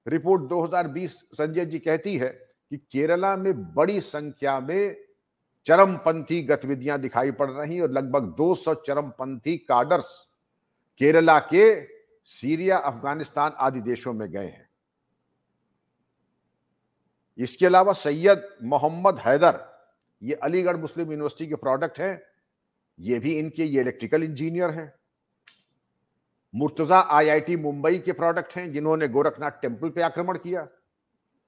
report 0.08 0.42
2020 0.44 1.20
Sanjay 1.34 1.66
ji 1.66 1.80
कहती 1.80 2.16
है 2.18 2.30
कि 2.30 2.78
केरला 2.92 3.36
में 3.36 3.74
बड़ी 3.74 4.00
संख्या 4.02 4.60
में 4.60 4.96
चरमपंथी 5.66 6.42
गतिविधियाँ 6.42 7.00
दिखाई 7.00 7.32
पड़ 7.32 7.50
रही 7.50 7.80
और 7.80 7.92
लगभग 7.92 8.34
200 8.38 8.74
चरमपंथी 8.76 9.58
कार्डर्स 9.58 10.08
केरला 11.02 11.40
के 11.40 11.86
सीरिया, 12.28 12.78
अफ़गानिस्तान 12.78 13.52
आदि 13.58 13.82
देशों 13.82 14.14
में 14.14 14.32
गए 14.32 14.46
हैं। 14.46 14.70
इसके 17.38 17.66
अलावा 17.66 17.94
सैयद 17.94 18.50
मोहम्मद 18.64 19.20
हैदर, 19.20 19.60
ये 20.22 20.34
अलीगढ़ 20.34 20.78
मुस्लिम 20.78 21.12
यूनिवर्सिटी 21.12 21.48
के 21.48 21.56
प्रोडक्ट 21.56 22.00
हैं, 22.00 22.22
ये 23.00 23.20
भी 23.20 23.38
इनके, 23.40 23.64
ये 23.64 23.82
इलेक्ट्रिकल 23.82 24.24
इंजीनियर 24.24 24.70
हैं। 24.70 24.94
मुर्तजा 26.54 27.00
आईआईटी 27.00 27.56
मुंबई 27.56 28.00
के 28.00 28.12
प्रोडक्ट 28.12 28.56
हैं, 28.56 28.72
जिन्होंने 28.72 29.08
गोरखनाथ 29.08 29.52
टेंपल 29.52 29.90
पे 29.90 30.02
आक्रमण 30.02 30.38
किया। 30.38 30.68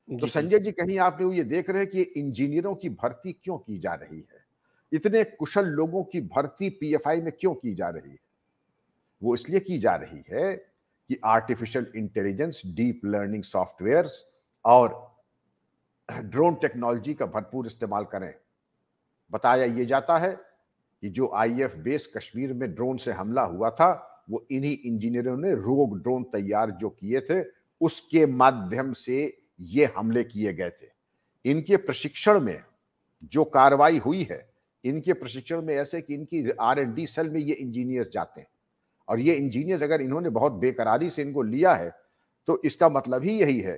तो 0.10 0.28
संजय 0.28 0.60
जी 0.60 0.72
कहीं 0.72 1.00
आपने 1.00 1.38
ये 1.38 1.44
देख 1.44 1.70
रहे 1.70 1.80
हैं 1.80 1.90
कि 1.90 2.02
इंजीनियरों 2.02 2.76
की 2.76 2.90
भर्ती 2.90 3.34
क्यों 3.34 3.58
की 3.58 3.80
जा 3.80 3.94
रही 3.94 4.18
है? 4.18 4.46
इतने 4.92 5.24
कुशल 5.24 5.66
लोगों 5.66 6.04
की 6.04 6.22
भर्ती 6.22 6.70
पीएफआई 6.70 7.22
में 7.22 7.32
क्यों 7.32 7.54
की 7.54 7.74
जा 7.76 7.90
रही 7.90 8.12
है? 8.12 8.18
वो 9.22 9.36
इसलिए 9.36 9.60
की 9.60 9.78
जा 9.80 9.96
रही 9.96 10.24
है 10.30 10.56
कि 10.56 11.20
artificial 11.26 11.88
intelligence 11.96 12.62
deep 12.66 13.02
learning 13.06 13.44
softwares 13.44 14.24
और 14.66 15.16
ड्रोन 16.10 16.56
टेक्नोलॉजी 16.56 17.14
का 17.14 17.26
भरपूर 17.26 17.68
इस्तेमाल 17.68 18.04
करें। 18.04 18.34
बताया 19.32 19.66
ये 19.66 19.86
जाता 19.86 20.18
है 20.18 20.32
कि 21.04 21.10
जो 21.10 21.32
आईएफ 21.36 21.76
बेस 21.76 22.12
कश्मीर 22.18 22.54
में 22.54 22.74
ड्रोन 22.76 22.98
से 22.98 23.12
हमला 23.12 23.44
हुआ 23.44 23.70
था 23.70 23.92
वो 24.30 24.46
इन्हीं 24.52 24.78
इंजीनियरों 24.86 25.38
ने 25.38 25.52
रोग 25.52 26.02
ड्रोन 26.02 26.24
तैयार 26.24 26.72
जो 26.72 26.90
किए 26.90 27.22
थे 27.22 27.44
उसके 27.82 28.26
माध्यम 28.26 28.94
से 28.94 29.43
ये 29.66 29.86
हमले 29.98 30.24
किए 30.24 30.54
गए 30.54 30.70
थे। 30.70 30.92
इनके 31.46 31.78
प्रशिक्षण 31.78 32.40
में 32.40 32.64
जो 33.24 33.44
कार्रवाई 33.46 33.98
हुई 33.98 34.24
है, 34.24 34.48
इनके 34.84 35.14
प्रशिक्षण 35.14 35.62
में 35.62 35.76
ऐसे 35.76 36.02
कि 36.02 36.14
इनकी 36.14 36.50
आर 36.62 36.80
एंड 36.80 36.94
डी 36.96 37.08
सेल 37.08 37.30
में 37.30 37.40
ये 37.40 37.54
इंजीनियर्स 37.54 38.10
जाते 38.10 38.42
हैं। 38.42 38.48
और 39.08 39.20
ये 39.20 39.34
इंजीनियर्स 39.34 39.84
अगर 39.84 40.02
इन्होंने 40.02 40.30
बहुत 40.30 40.52
बेकरारी 40.54 41.10
से 41.10 41.22
इनको 41.22 41.42
लिया 41.42 41.74
है 41.74 41.92
तो 42.48 42.62
इसका 42.66 42.90
मतलब 42.90 43.24
ही 43.24 43.40
यही 43.40 43.60
है 43.60 43.76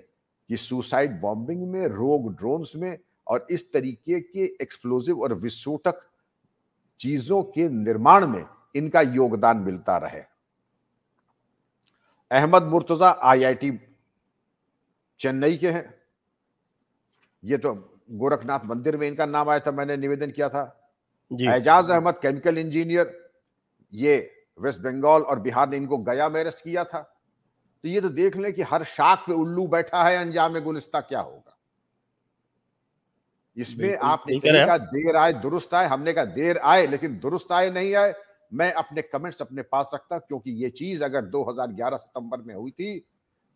कि 0.49 0.57
सुसाइड 0.57 1.19
बॉम्बिंग 1.21 1.61
में 1.71 1.85
रोग 1.87 2.31
ड्रोन्स 2.35 2.75
में 2.75 2.97
और 3.27 3.47
इस 3.51 3.71
तरीके 3.73 4.19
के 4.19 4.43
एक्सप्लोजिव 4.61 5.21
और 5.21 5.33
विस्फोटक 5.33 6.01
चीज़ों 6.99 7.41
के 7.43 7.67
निर्माण 7.69 8.27
में 8.27 8.43
इनका 8.75 9.01
योगदान 9.01 9.57
मिलता 9.57 9.97
रहे। 9.97 10.21
अहमद 12.31 12.63
मुर्तजा 12.63 13.09
आईआईटी 13.23 13.71
चेन्नई 15.19 15.57
के 15.57 15.69
हैं। 15.69 15.93
ये 17.43 17.57
तो 17.57 17.74
गोरखनाथ 18.12 18.60
मंदिर 18.65 18.98
में 18.98 19.07
इनका 19.07 19.25
नाम 19.25 19.50
आया 19.50 19.60
था 19.60 19.72
मैंने 19.72 19.98
निवेदन 19.98 20.31
किया 20.31 20.50
था। 20.50 20.63
एजाज 21.31 21.89
अहमद 21.89 22.19
केमिकल 22.22 22.57
इंजीनियर 22.57 23.31
ये 23.93 24.15
वेस्ट 24.60 24.81
बंगाल 24.81 25.22
और 25.22 25.39
बिहार 25.39 25.69
ने 25.69 25.77
इनको 25.77 25.98
गया 25.98 26.29
में 26.29 26.39
अरेस्ट 26.39 26.63
किया 26.63 26.84
था। 26.84 27.00
तो 27.84 27.89
ये 27.89 28.01
तो 28.01 28.10
देख 28.10 28.38
लें 28.38 28.53
कि 28.53 28.62
हर 28.62 28.84
शाख 28.84 29.24
पे 29.27 29.34
उल्लू 29.34 29.67
बैठा 29.67 30.03
है 30.03 30.17
अंजाम 30.17 30.60
गुलिस्ता 30.60 31.00
क्या 31.00 31.19
होगा। 31.19 31.57
इसमें 33.57 33.98
आपने 33.98 34.39
कहा 34.39 34.77
देर 34.77 35.15
आए 35.15 35.34
दुरुस्त 35.34 35.74
आए। 35.74 35.88
हमने 35.88 36.13
कहा 36.13 36.25
देर 36.25 36.57
आए 36.57 36.88
लेकिन 36.88 37.19
दुरुस्त 37.19 37.51
आए 37.51 37.69
नहीं 37.72 37.93
आए। 37.95 38.13
मैं 38.53 38.72
अपने 38.74 39.01
कमेंट्स 39.01 39.41
अपने 39.41 39.62
पास 39.62 39.91
रखता 39.93 40.17
क्योंकि 40.17 40.51
ये 40.51 40.69
चीज़ 40.69 41.03
अगर 41.03 41.25
2011 41.25 41.98
सितंबर 41.98 42.41
में 42.41 42.55
हुई 42.55 42.72
थी 42.72 43.05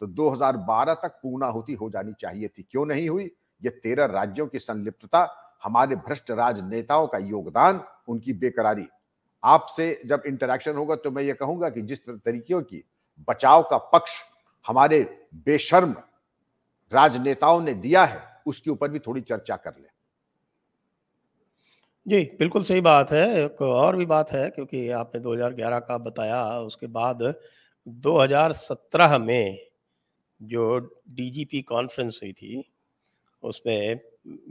तो 0.01 0.07
2012 0.07 0.93
तक 0.93 1.19
पूर्णाहुति 1.23 1.73
हो 1.73 1.89
जानी 1.89 2.13
चाहिए 2.13 2.47
थी। 2.47 2.65
क्यों 2.71 2.85
नहीं 2.85 3.09
हुई? 3.09 3.31
ये 3.61 3.69
तेरह 3.69 4.05
राज्यों 4.05 4.47
की 4.47 4.59
संलिप्तता, 4.59 5.27
हमारे 5.63 5.95
भ्रष्ट 5.95 6.31
राजनेताओं 6.31 7.07
का 7.07 7.17
योगदान, 7.17 7.81
उनकी 8.07 8.33
बेकरारी। 8.33 8.87
आपसे 9.43 10.01
जब 10.05 10.23
इंटरेक्शन 10.27 10.75
होगा 10.75 10.95
तो 10.95 11.11
मैं 11.11 11.23
ये 11.23 11.33
कहूँगा 11.33 11.69
कि 11.69 11.81
जिस 11.81 12.09
तरीके 12.09 12.61
की 12.61 12.83
बचाव 13.29 13.63
का 13.63 13.77
पक्ष 13.77 14.21
हमारे 14.65 15.27
बेशर्म 15.35 15.95
राजनेताओं 16.91 17.61
ने 17.61 17.73
दिया 17.73 18.05
है, 18.05 18.21
उसके 18.45 18.71
ऊपर 18.71 18.89
भी 18.89 18.99
थोड़ी 18.99 19.21
चर्चा 19.21 19.55
कर 19.55 19.71
ले। 19.71 19.87
जी, 22.07 22.23
बिल्कुल 22.39 22.63
सही 22.63 22.81
बात 22.81 23.11
है। 23.11 23.45
एक 23.45 23.61
और 23.61 23.95
भी 23.95 24.05
बात 24.05 24.31
है, 24.31 24.49
क्योंकि 24.49 24.89
आपने 24.89 25.21
2011 25.21 25.79
का 25.79 25.97
बताया, 25.97 26.59
उसके 26.59 26.87
बाद 26.87 27.35
2017 27.87 29.17
में 29.17 29.68
जो 30.41 30.77
डीजीपी 31.11 31.61
कॉन्फ्रेंस 31.61 32.19
हुई 32.23 32.31
थी 32.33 32.63
उसमें 33.43 33.99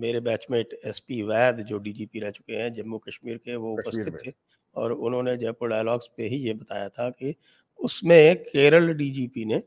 मेरे 0.01 0.21
बैचमेट 0.21 0.79
एसपी 0.85 1.23
वैद 1.23 1.65
जो 1.69 1.79
डीजीपी 1.79 2.21
रह 2.21 2.31
चुके 2.31 2.57
हैं 2.57 2.73
जम्मू 2.73 2.99
कश्मीर 2.99 3.37
के 3.37 3.57
वो 3.57 3.73
उपस्थित 3.73 4.19
थे। 4.27 4.33
और 4.75 4.93
उन्होंने 4.93 5.37
जयपुर 5.37 5.69
डायलॉग्स 5.69 6.11
पे 6.17 6.27
ही 6.29 6.37
ये 6.37 6.53
बताया 6.55 6.89
था 6.89 7.09
कि 7.11 7.35
उसमें 7.81 8.43
केरल 8.43 8.93
डीजीपी 8.95 9.45
ने 9.45 9.63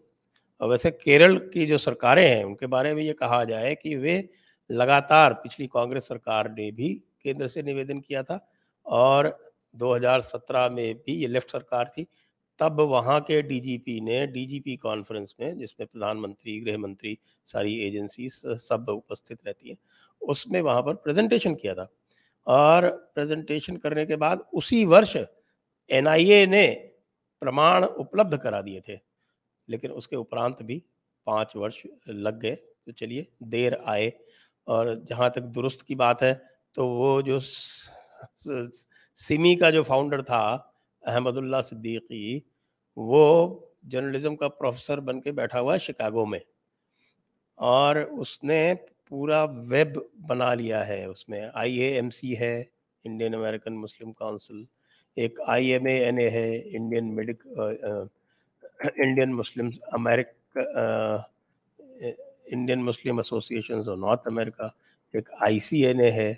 और 0.61 0.69
वैसे 0.69 0.91
केरल 0.91 1.37
की 1.53 1.65
जो 1.65 1.77
सरकारें 1.77 2.27
हैं 2.27 2.43
उनके 2.43 2.67
बारे 2.67 2.93
में 2.95 3.01
ये 3.03 3.13
कहा 3.13 3.43
जाए 3.43 3.73
कि 3.75 3.95
वे 3.95 4.29
लगातार 4.69 5.33
पिछली 5.33 5.67
कांग्रेस 5.67 6.07
सरकार 6.07 6.51
ने 6.51 6.71
भी 6.71 6.93
केंद्र 7.23 7.47
से 7.47 7.61
निवेदन 7.63 7.99
किया 7.99 8.23
था 8.23 8.45
और 8.85 9.37
2017 9.75 10.69
में 10.69 10.95
भी 10.95 11.13
ये 11.13 11.27
लेफ़्ट 11.27 11.51
सरकार 11.51 11.91
थी। 11.97 12.07
तब 12.59 12.79
वहाँ 12.81 13.19
के 13.21 13.41
डीजीपी 13.41 13.99
ने 14.01 14.25
डीजीपी 14.27 14.75
कॉन्फ्रेंस 14.77 15.35
में, 15.39 15.57
जिसमें 15.57 15.87
प्रधानमंत्री 15.87 16.59
गृह 16.59 16.77
मंत्री 16.77 17.17
सारी 17.47 17.77
एजेंसी 17.79 18.29
सब 18.29 18.89
उपस्थित 18.89 19.39
रहती 19.47 19.69
हैं, 19.69 19.77
उसमें 20.21 20.61
वहाँ 20.61 20.81
पर 20.81 20.93
प्रेजेंटेशन 20.95 21.55
किया 21.55 21.73
था। 21.75 21.87
और 22.47 22.89
प्रेजेंटेशन 23.15 23.77
करने 23.77 24.05
के 24.05 24.15
बाद 24.15 24.45
उसी 24.53 24.83
वर्ष 24.85 25.15
एनआईए 25.89 26.45
ने 26.45 26.67
प्रमाण 27.41 27.83
उपलब्ध 27.83 28.37
करा 28.37 28.61
दिए 28.61 28.81
थे। 28.89 28.99
लेकिन 29.69 29.91
उसके 29.91 30.15
उपरांत 30.15 30.61
भी 30.61 30.83
पाँच 31.27 31.53
वर्ष 31.55 31.83
लग 32.09 32.39
गए। 32.39 32.55
तो 32.55 32.91
चलिए, 32.91 33.27
देर 33.43 33.75
आए। 33.87 34.11
और 34.67 34.95
जहाँ 35.03 35.31
तक 35.35 35.41
दुरुस्त 35.41 35.81
की 35.81 35.95
बात 35.95 36.21
है 36.23 36.33
तो 36.75 36.87
वो 36.87 37.21
जो 37.21 37.39
सिमी 39.17 39.55
का 39.55 39.71
जो 39.71 39.83
फाउंडर 39.83 40.21
था 40.21 40.67
अहमदुल्ला 41.03 41.61
सिद्दीकी, 41.61 42.43
वो 42.97 43.67
जर्नलिज्म 43.87 44.35
का 44.35 44.47
प्रोफेसर 44.47 44.99
बन 45.01 45.19
के 45.19 45.31
बैठा 45.33 45.59
हुआ 45.59 45.73
है 45.73 45.79
शिकागो 45.79 46.25
में। 46.25 46.41
और 47.57 48.01
उसने 48.03 48.73
पूरा 49.09 49.43
वेब 49.43 49.93
बना 50.27 50.53
लिया 50.53 50.81
है। 50.83 51.07
उसमें 51.09 51.41
आई 51.55 51.79
ए 51.79 51.89
एम 51.97 52.09
सी 52.09 52.33
है, 52.35 52.69
इंडियन 53.05 53.33
अमेरिकन 53.33 53.73
मुस्लिम 53.75 54.11
काउंसिल, 54.11 54.65
एक 55.17 55.39
I 55.49 55.69
M 55.69 55.87
A 55.87 55.97
N 56.03 56.19
A 56.19 56.27
है, 56.29 56.59
Indian 56.69 57.05
medic 57.13 57.43
Indian 58.99 59.33
Muslim 59.33 59.71
Americ 59.93 60.33
Indian 62.53 62.79
Muslim 62.83 63.19
Association 63.19 63.79
of 63.79 63.99
North 63.99 64.27
America, 64.27 64.73
एक 65.13 65.29
आई 65.41 65.59
सी 65.59 65.83
एन 65.85 66.01
ए 66.01 66.09
है। 66.11 66.31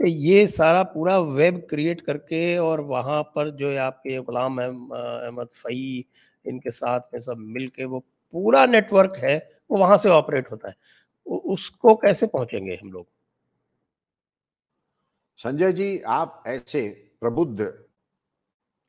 तो 0.00 0.06
ये 0.06 0.46
सारा 0.48 0.82
पूरा 0.82 1.18
वेब 1.18 1.66
क्रिएट 1.70 2.00
करके 2.00 2.56
और 2.58 2.80
वहाँ 2.80 3.22
पर 3.34 3.50
जो 3.50 3.70
है 3.70 3.76
आपके 3.78 4.18
गुलाम 4.18 4.58
अहमद 4.58 5.48
फ़ई, 5.54 6.04
इनके 6.44 6.70
साथ 6.70 7.00
में 7.14 7.20
सब 7.20 7.36
मिल 7.38 7.68
के 7.68 7.84
वो 7.84 7.98
पूरा 8.34 8.64
नेटवर्क 8.66 9.16
है, 9.16 9.36
वो 9.70 9.78
वहाँ 9.78 9.96
से 9.96 10.08
ऑपरेट 10.08 10.50
होता 10.50 10.68
है। 10.68 10.74
उसको 11.26 11.94
कैसे 11.94 12.26
पहुँचेंगे 12.26 12.74
हम 12.74 12.90
लोग? 12.92 13.06
संजय 15.40 15.72
जी, 15.72 15.98
आप 15.98 16.42
ऐसे 16.46 16.88
प्रबुद्ध, 17.20 17.72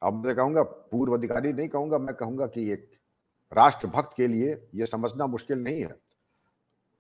अब 0.02 0.26
मैं 0.26 0.36
कहूँगा 0.36 0.64
पूर्व 0.64 1.14
अधिकारी 1.14 1.54
नहीं 1.54 1.70
कहूँगा, 1.70 1.98
मैं 1.98 2.16
कहूँगा 2.16 2.48
कि 2.48 2.70
एक 2.72 2.92
राष्ट्रभक्त 3.52 4.18
के 4.18 4.28
लिए 4.28 4.58
यह 4.76 4.86
समझना 4.86 5.28
मुश्किल 5.28 5.60
नहीं 5.60 5.82
है। 5.84 5.96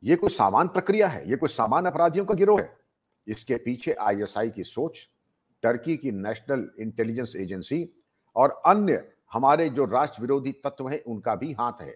ये 0.04 0.16
कोई 0.16 0.30
सामान 0.30 0.68
प्रक्रिया 0.68 1.08
है, 1.08 1.30
ये 1.30 1.36
कोई 1.36 1.50
सामान 1.50 1.86
अपराधियों 1.86 2.26
का 2.26 2.34
गिरोह 2.34 2.62
है। 2.62 2.85
इसके 3.28 3.56
पीछे 3.56 3.94
आईएसआई 3.94 4.50
की 4.50 4.64
सोच 4.64 5.08
टर्की 5.64 5.98
की 5.98 6.12
नेशनल 6.12 6.70
इंटेलिजेंस 6.80 7.36
एजेंसी 7.36 7.88
और 8.36 8.62
अन्य 8.66 9.04
हमारे 9.34 9.70
जो 9.70 9.86
राष्ट्र 9.86 10.22
विरोधी 10.22 10.52
तत्व 10.64 10.88
हैं, 10.90 11.04
उनका 11.04 11.36
भी 11.36 11.52
हाथ 11.54 11.82
है। 11.82 11.96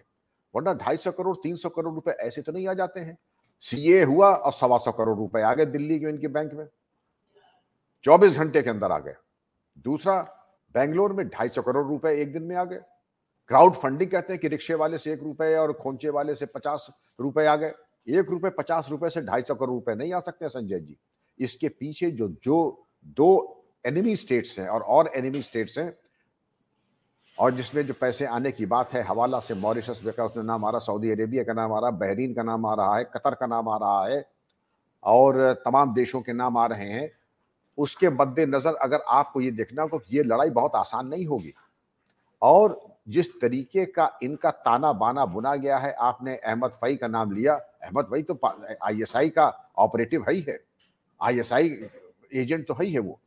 वरना 0.54 0.72
ढाई 0.74 0.96
सौ 0.96 1.10
करोड़, 1.12 1.36
तीन 1.42 1.56
सौ 1.56 1.68
करोड़ 1.68 1.94
रुपए 1.94 2.10
ऐसे 2.10 2.42
तो 2.42 2.52
नहीं 2.52 2.66
आ 2.68 2.74
जाते 2.74 3.00
हैं। 3.00 3.16
सीए 3.62 4.02
हुआ 4.02 4.34
और 4.34 4.52
सवा 4.52 4.78
सौ 4.78 4.92
करोड़ 4.92 5.16
रुपए 5.18 5.42
आ 5.42 5.52
गए 5.54 5.66
दिल्ली 5.66 5.98
के, 6.00 6.06
इनके 6.06 6.28
बैंक 6.28 6.52
में। 6.52 6.66
चौबीस 8.04 8.36
घंटे 8.36 8.62
के 8.62 8.70
अंदर 8.70 8.92
आ 8.92 8.98
गए। 8.98 9.14
दूसरा, 9.84 10.20
बेंगलोर 10.74 11.12
में 11.12 11.28
ढाई 11.28 11.48
सौ 11.48 11.62
करोड़ 11.62 11.86
रुपए 11.86 12.14
एक 12.22 12.32
दिन 12.32 12.42
में 12.42 12.56
आ 12.56 12.64
गए। 12.64 12.80
क्राउड 13.50 13.74
फंडिंग 13.74 14.10
कहते 14.10 14.32
हैं 14.32 14.40
कि 14.40 14.48
रिक्शे 14.48 14.74
वाले 14.74 14.98
से 14.98 15.12
एक 15.12 15.22
रुपए 15.22 15.54
और 15.54 15.72
खोंचे 15.72 16.08
वाले 16.08 16.34
से 16.34 16.46
पचास 16.46 16.86
रुपए 17.20 17.46
आ 17.46 17.56
गए। 17.56 17.72
एक 18.08 18.30
रुपए 18.30 18.50
पचास 18.50 18.88
रुपए 18.90 19.08
से 19.08 19.22
ढाई 19.22 19.42
सौ 19.42 19.54
करोड़ 19.54 19.70
रुपए 19.70 19.94
नहीं 19.94 20.12
आ 20.12 20.20
सकते 20.20 20.48
संजय 20.48 20.80
जी। 20.80 20.96
इसके 21.38 21.68
पीछे 21.68 22.10
जो 22.10 22.28
जो 22.44 22.86
दो 23.16 23.56
एनिमी 23.86 24.16
स्टेट्स 24.16 24.58
हैं 24.58 24.68
और 24.68 24.80
और 24.80 25.10
एनिमी 25.16 25.42
स्टेट्स 25.42 25.78
हैं, 25.78 25.92
और 27.38 27.54
जिसमें 27.54 27.86
जो 27.86 27.94
पैसे 27.94 28.24
आने 28.26 28.52
की 28.52 28.66
बात 28.66 28.92
है, 28.92 29.02
हवाला 29.02 29.40
से 29.40 29.54
मॉरिशस 29.54 30.00
का 30.06 30.24
उसने 30.24 30.42
नाम 30.42 30.64
आ 30.64 30.70
रहा, 30.70 30.78
सऊदी 30.78 31.10
अरेबिया 31.10 31.44
का 31.44 31.52
नाम 31.52 31.72
आ 31.72 31.78
रहा, 31.78 31.90
बहरीन 31.90 32.34
का 32.34 32.42
नाम 32.42 32.66
आ 32.66 32.74
रहा 32.74 32.96
है, 32.96 33.04
कतर 33.04 33.34
का 33.34 33.46
नाम 33.46 33.68
आ 33.68 33.76
रहा 33.76 34.06
है, 34.06 34.24
और 35.02 35.52
तमाम 35.64 35.94
देशों 35.94 36.20
के 36.20 36.32
नाम 36.32 36.56
आ 36.56 36.66
रहे 36.66 36.88
हैं, 36.88 37.10
उसके 37.78 38.08
मद्देनजर 38.10 38.74
अगर 38.74 39.00
आपको 39.08 39.40
ये 39.40 39.50
देखना 39.50 39.82
हो 39.82 40.00
ये 40.12 40.22
लड़ाई 40.22 40.50
बहुत 40.50 40.76
आसान 40.76 41.06
नहीं 41.06 41.26
होगी। 41.26 41.52
और 42.42 42.80
जिस 43.08 43.40
तरीके 43.40 43.84
का 43.86 44.10
इनका 44.22 44.50
ताना 44.50 44.92
बाना 44.92 45.24
बुना 45.26 45.54
गया 45.56 45.78
है, 45.78 45.92
आपने 45.92 46.36
अहमद 46.36 46.70
फई 46.70 46.96
का 46.96 47.08
नाम 47.08 47.32
लिया, 47.32 47.54
अहमद 47.54 48.04
फई 48.04 48.22
तो 48.22 48.38
आईएसआई 48.84 49.28
का 49.28 49.72
ऑपरेटिव 49.78 50.24
है 50.28 50.34
ही 50.34 50.40
है। 50.48 50.58
आईएसआई 51.20 51.88
एजेंट 52.34 52.66
तो 52.66 52.74
है 52.74 52.84
ही 52.84 52.92
है 52.92 52.98
वो। 52.98 53.18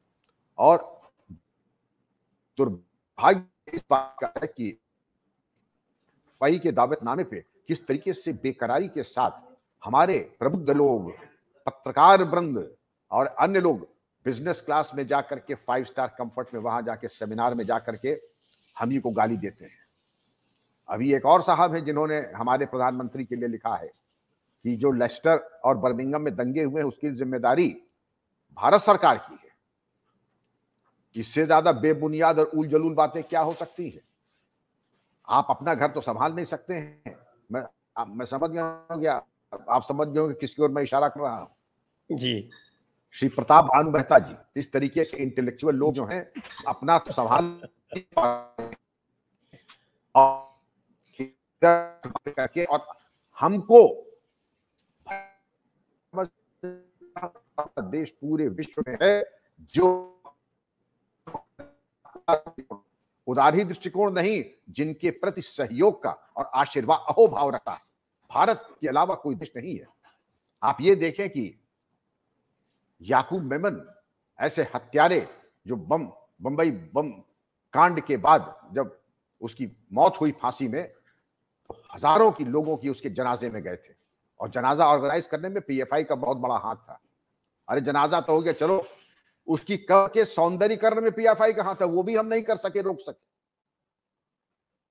और 0.57 0.77
दुर्भाग्य 2.57 3.45
इस 3.73 3.83
बात 3.91 4.15
का 4.21 4.33
है 4.37 4.47
कि 4.47 4.77
फई 6.41 6.59
के 6.59 6.71
दावतनामे 6.71 7.23
पे 7.23 7.43
किस 7.67 7.85
तरीके 7.87 8.13
से 8.13 8.33
बेकरारी 8.33 8.87
के 8.87 9.03
साथ 9.03 9.31
हमारे 9.83 10.19
प्रबुद्ध 10.39 10.69
लोग 10.69 11.11
पत्रकार 11.67 12.23
वृंद 12.23 12.75
और 13.11 13.25
अन्य 13.25 13.59
लोग 13.59 13.87
बिज़नेस 14.25 14.61
क्लास 14.61 14.91
में 14.95 15.05
जाकर 15.07 15.39
के 15.39 15.55
फाइव 15.55 15.85
स्टार 15.85 16.15
कंफर्ट 16.17 16.53
में 16.53 16.61
वहाँ 16.61 16.81
जाके 16.81 17.07
सेमिनार 17.07 17.55
में 17.55 17.65
जाकर 17.65 17.95
के 17.95 18.19
हम 18.77 18.89
ही 18.89 18.99
को 18.99 19.11
गाली 19.11 19.37
देते 19.37 19.65
हैं। 19.65 19.81
अभी 20.89 21.13
एक 21.13 21.25
और 21.25 21.41
साहब 21.41 21.73
है 21.73 21.81
जिन्होंने 21.85 22.19
हमारे 22.35 22.65
प्रधानमंत्री 22.65 23.25
के 23.25 23.35
लिए 23.35 23.47
लिखा 23.47 23.75
है। 23.75 23.91
कि 24.65 24.75
जो 24.77 24.91
लेस्टर 24.93 25.37
और 25.65 25.77
बर्मिंगम 25.77 26.21
में 26.21 26.35
दंगे 26.35 26.63
हुए 26.63 26.81
उसकी 26.83 27.09
ज़िम्मेदारी 27.11 27.67
भारत 28.57 28.81
सरकार 28.81 29.17
की 29.19 29.33
है। 29.35 29.51
इससे 31.15 31.45
ज़्यादा 31.45 31.71
बेबुनियाद 31.73 32.39
और 32.39 32.45
उल 32.47 32.67
जलूल 32.67 32.93
बातें 32.95 33.21
क्या 33.23 33.41
हो 33.41 33.51
सकती 33.53 33.89
है? 33.89 34.01
आप 35.27 35.47
अपना 35.49 35.73
घर 35.75 35.87
तो 35.87 36.01
संभाल 36.01 36.33
नहीं 36.33 36.45
सकते 36.45 36.73
हैं। 36.73 37.15
मैं 37.49 37.63
मैं 38.09 38.25
समझ 38.25 38.49
गया 38.49 39.13
आप 39.69 39.83
समझ 39.83 40.07
गए 40.07 40.19
होंगे 40.19 40.35
किसकी 40.35 40.61
ओर 40.63 40.69
मैं 40.71 40.83
इशारा 40.83 41.07
कर 41.07 41.21
रहा 41.21 41.35
हूँ। 41.35 41.49
जी। 42.09 42.49
श्री 43.15 43.27
प्रताप 43.29 43.65
भानु 43.65 43.91
मेहता 43.91 44.17
जी 44.19 44.35
इस 44.59 44.71
तरीके 44.73 45.03
के 45.05 45.17
इंटेलेक्चुअल 45.23 45.75
लोग 45.75 45.93
जो 45.93 46.05
हैं 46.05 46.21
अपना 46.67 46.97
तो 46.99 47.11
संभाल 47.11 47.59
करके 52.27 52.63
और 52.65 52.85
हमको 53.39 53.81
देश 57.81 58.11
पूरे 58.11 58.47
विश्व 58.49 58.83
में 58.87 58.97
है, 59.01 59.23
जो 59.75 60.09
उदारी 63.27 63.63
दृष्टिकोण 63.63 64.13
नहीं, 64.13 64.43
जिनके 64.69 65.11
प्रति 65.11 65.41
सहयोग 65.41 66.01
का 66.03 66.11
और 66.37 66.49
आशीर्वाद, 66.55 67.05
अहोभाव 67.09 67.49
रखता 67.49 67.71
है। 67.71 67.81
भारत 68.31 68.67
के 68.81 68.87
अलावा 68.87 69.15
कोई 69.15 69.35
देश 69.35 69.51
नहीं 69.55 69.77
है। 69.77 69.87
आप 70.61 70.77
ये 70.81 70.95
देखें 70.95 71.29
कि 71.29 71.53
याकूब 73.01 73.43
मेमन, 73.43 73.81
ऐसे 74.39 74.63
हत्यारे 74.75 75.27
जो 75.67 75.75
बम, 75.75 76.05
बंबई 76.41 76.71
बम 76.71 77.09
कांड 77.73 77.99
के 78.01 78.17
बाद 78.17 78.55
जब 78.73 78.99
उसकी 79.41 79.67
मौत 79.93 80.17
हुई 80.21 80.31
फांसी 80.31 80.67
में 80.67 80.87
तो 81.69 81.83
हज़ारों 81.93 82.31
की 82.31 82.45
लोगों 82.45 82.77
की 82.77 82.89
उसके 82.89 83.09
जनाजे 83.09 83.49
में 83.49 83.61
गए 83.63 83.75
थे। 83.75 83.93
और 84.43 84.49
जनाजा 84.49 84.85
ऑर्गेनाइज 84.85 85.27
करने 85.27 85.49
में 85.49 85.61
पीएफआई 85.61 86.03
का 86.03 86.15
बहुत 86.15 86.37
बड़ा 86.37 86.55
हाथ 86.55 86.75
था। 86.75 86.99
अरे 87.67 87.81
जनाजा 87.81 88.19
तो 88.21 88.33
हो 88.33 88.41
गया, 88.41 88.53
चलो, 88.53 88.85
उसकी 89.47 89.77
कब्र 89.79 90.11
के 90.13 90.25
सौंदर्यकरण 90.25 91.01
में 91.01 91.11
पीएफआई 91.11 91.53
का 91.53 91.63
हाथ 91.63 91.75
था, 91.75 91.85
वो 91.85 92.03
भी 92.03 92.15
हम 92.15 92.25
नहीं 92.25 92.43
कर 92.43 92.55
सके, 92.55 92.81
रोक 92.81 92.99
सके। 92.99 93.25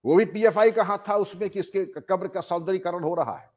वो 0.05 0.17
भी 0.17 0.25
पीएफआई 0.25 0.71
का 0.71 0.83
हाथ 0.83 0.99
था 1.09 1.17
उसमें 1.17 1.49
कि 1.51 1.61
उसके 1.61 1.85
कब्र 2.01 2.29
का 2.29 2.41
सौंदर्यकरण 2.41 3.03
हो 3.03 3.15
रहा 3.15 3.37
है। 3.37 3.51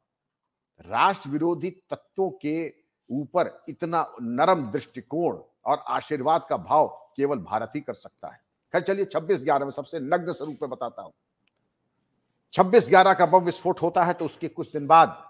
राष्ट्र 0.80 1.30
विरोधी 1.30 1.70
तत्वों 1.90 2.30
के 2.30 2.72
ऊपर 3.10 3.50
इतना 3.68 4.06
नरम 4.20 4.70
दृष्टिकोण 4.70 5.38
और 5.66 5.84
आशीर्वाद 5.88 6.46
का 6.48 6.56
भाव 6.56 6.86
केवल 7.16 7.38
भारत 7.38 7.72
ही 7.74 7.80
कर 7.80 7.94
सकता 7.94 8.28
है। 8.28 8.40
खैर 8.72 8.82
चलिए, 8.82 9.04
छब्बीस 9.04 9.42
ग्यारह 9.42 9.64
में 9.64 9.72
सबसे 9.72 10.00
नग्न 10.00 10.32
स्वरूप 10.32 10.58
में 10.62 10.70
बताता 10.70 11.02
हूँ। 11.02 11.12
छब्बीस 12.52 12.88
ग्यारह 12.88 13.14
का 13.14 13.26
बम 13.26 13.44
विस्फोट 13.44 13.82
होता 13.82 14.04
है 14.04 14.12
तो 14.12 14.24
उसके 14.24 14.48
कुछ 14.48 14.72
दिन 14.72 14.86
बाद 14.86 15.22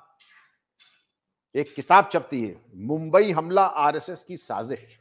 एक 1.54 1.74
किताब 1.74 2.08
छपती 2.12 2.42
है 2.42 2.56
मुंबई 2.74 3.30
हमला 3.30 3.64
आरएसएस 3.64 4.22
की 4.22 4.36
साजिश। 4.36 4.98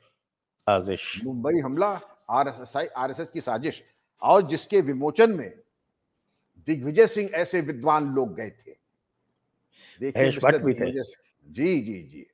साजिश। 0.68 1.22
मुंबई 1.26 1.60
हमला 1.60 2.00
आरएसएस 2.30 2.90
आरएसएस 2.98 3.30
की 3.30 3.42
साजिश। 3.42 3.84
और 4.22 4.48
जिसके 4.48 4.82
विमोचन 4.82 5.32
में 5.32 5.50
दिग्विजय 6.68 7.08
सिंह 7.08 7.30
ऐसे 7.34 7.62
विद्वान 7.62 8.08
लोग 8.16 8.36
गए 8.36 8.50
थे। 8.50 8.72
देखिए 10.02 10.32
जी 10.32 11.82
जी 11.82 12.02
जी। 12.04 12.26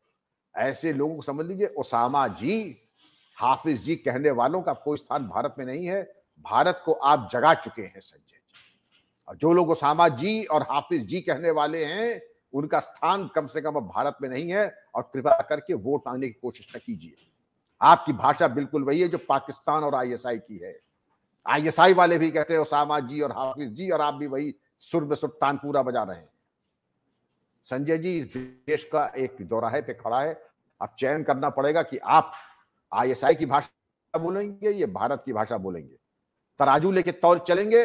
ऐसे 0.55 0.93
लोगों 0.93 1.15
को 1.15 1.21
समझ 1.21 1.45
लीजिए 1.45 1.67
ओसामा 1.77 2.27
जी 2.27 2.77
हाफिज 3.37 3.81
जी 3.83 3.95
कहने 3.95 4.31
वालों 4.31 4.61
का 4.61 4.73
कोई 4.73 4.97
स्थान 4.97 5.27
भारत 5.27 5.55
में 5.59 5.65
नहीं 5.65 5.85
है। 5.85 6.01
भारत 6.45 6.81
को 6.85 6.91
आप 6.91 7.29
जगा 7.31 7.53
चुके 7.53 7.81
हैं 7.81 7.99
संजय 7.99 8.37
जी। 8.37 8.59
और 9.27 9.35
जो 9.35 9.53
लोग 9.53 9.69
ओसामा 9.69 10.07
जी 10.07 10.43
और 10.43 10.61
हाफिज 10.61 11.05
जी 11.05 11.21
कहने 11.21 11.51
वाले 11.51 11.85
हैं 11.85 12.21
उनका 12.53 12.79
स्थान 12.79 13.27
कम 13.35 13.47
से 13.47 13.61
कम 13.61 13.75
अब 13.75 13.87
भारत 13.87 14.17
में 14.21 14.29
नहीं 14.29 14.51
है 14.51 14.67
और 14.95 15.09
कृपा 15.13 15.41
करके 15.41 15.73
वोट 15.73 16.03
मांगने 16.07 16.27
की 16.27 16.39
कोशिश 16.41 16.75
न 16.75 16.79
कीजिए। 16.79 17.15
आपकी 17.81 18.13
भाषा 18.13 18.47
बिल्कुल 18.47 18.83
वही 18.83 19.01
है 19.01 19.07
जो 19.07 19.17
पाकिस्तान 19.17 19.83
और 19.83 19.95
आईएसआई 19.95 20.37
की 20.37 20.57
है। 20.57 20.79
आईएसआई 21.45 21.93
वाले 21.93 22.17
भी 22.17 22.31
कहते 22.31 22.53
हैं, 22.53 22.61
ओसामा 22.61 22.99
जी 22.99 23.21
और 23.21 23.31
हाफिज 23.31 23.69
जी 23.69 23.89
और 23.89 24.01
आप 24.01 24.13
भी 24.13 24.27
वही 24.27 24.55
सुर 24.79 25.03
में 25.03 25.15
सुर 25.15 25.29
तानपूरा 25.41 25.83
बजा 25.83 26.03
रहे 26.03 26.17
हैं। 26.17 26.29
संजय 27.63 27.97
जी, 27.97 28.17
इस 28.19 28.33
देश 28.35 28.83
का 28.83 29.05
एक 29.17 29.37
दौराहे 29.41 29.81
पे 29.81 29.93
खड़ा 29.93 30.21
है। 30.21 30.33
अब 30.81 30.95
चयन 30.99 31.23
करना 31.23 31.49
पड़ेगा 31.49 31.81
कि 31.81 31.97
आप 31.97 32.31
आईएसआई 32.91 33.35
की 33.35 33.45
भाषा 33.45 34.19
बोलेंगे, 34.19 34.69
या 34.69 34.87
भारत 34.87 35.23
की 35.25 35.33
भाषा 35.33 35.57
बोलेंगे। 35.57 35.95
तराजू 36.59 36.91
लेके 36.91 37.11
तौर 37.11 37.39
चलेंगे, 37.39 37.83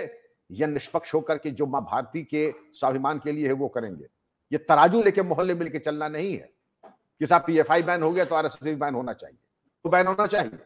या 0.51 0.67
निष्पक्ष 0.67 1.15
होकर 1.15 1.39
के 1.39 1.51
जो 1.51 1.67
माँ 1.67 1.83
भारती 1.83 2.23
के 2.23 2.53
स्वाभिमान 2.73 3.19
के 3.19 3.33
लिए 3.33 3.47
है, 3.47 3.53
वो 3.53 3.69
करेंगे। 3.69 4.07
ये 4.53 4.59
तराजू 4.59 5.03
लेके 5.03 5.23
मोहल्ले 5.23 5.55
मिलके 5.55 5.79
चलना 5.79 6.09
नहीं 6.09 6.37
है। 6.37 6.53
कि 7.19 7.27
साहब 7.27 7.45
पीएफआई 7.47 7.83
बैन 7.83 8.03
हो 8.03 8.13
गया 8.13 8.25
तो 8.25 8.35
आरएसएस 8.35 8.75
बैन 8.75 8.95
होना 8.95 9.13
चाहिए। 9.13 9.39
तो 9.85 9.91
बैन 9.91 10.07
होना 10.07 10.27
चाहिए। 10.27 10.59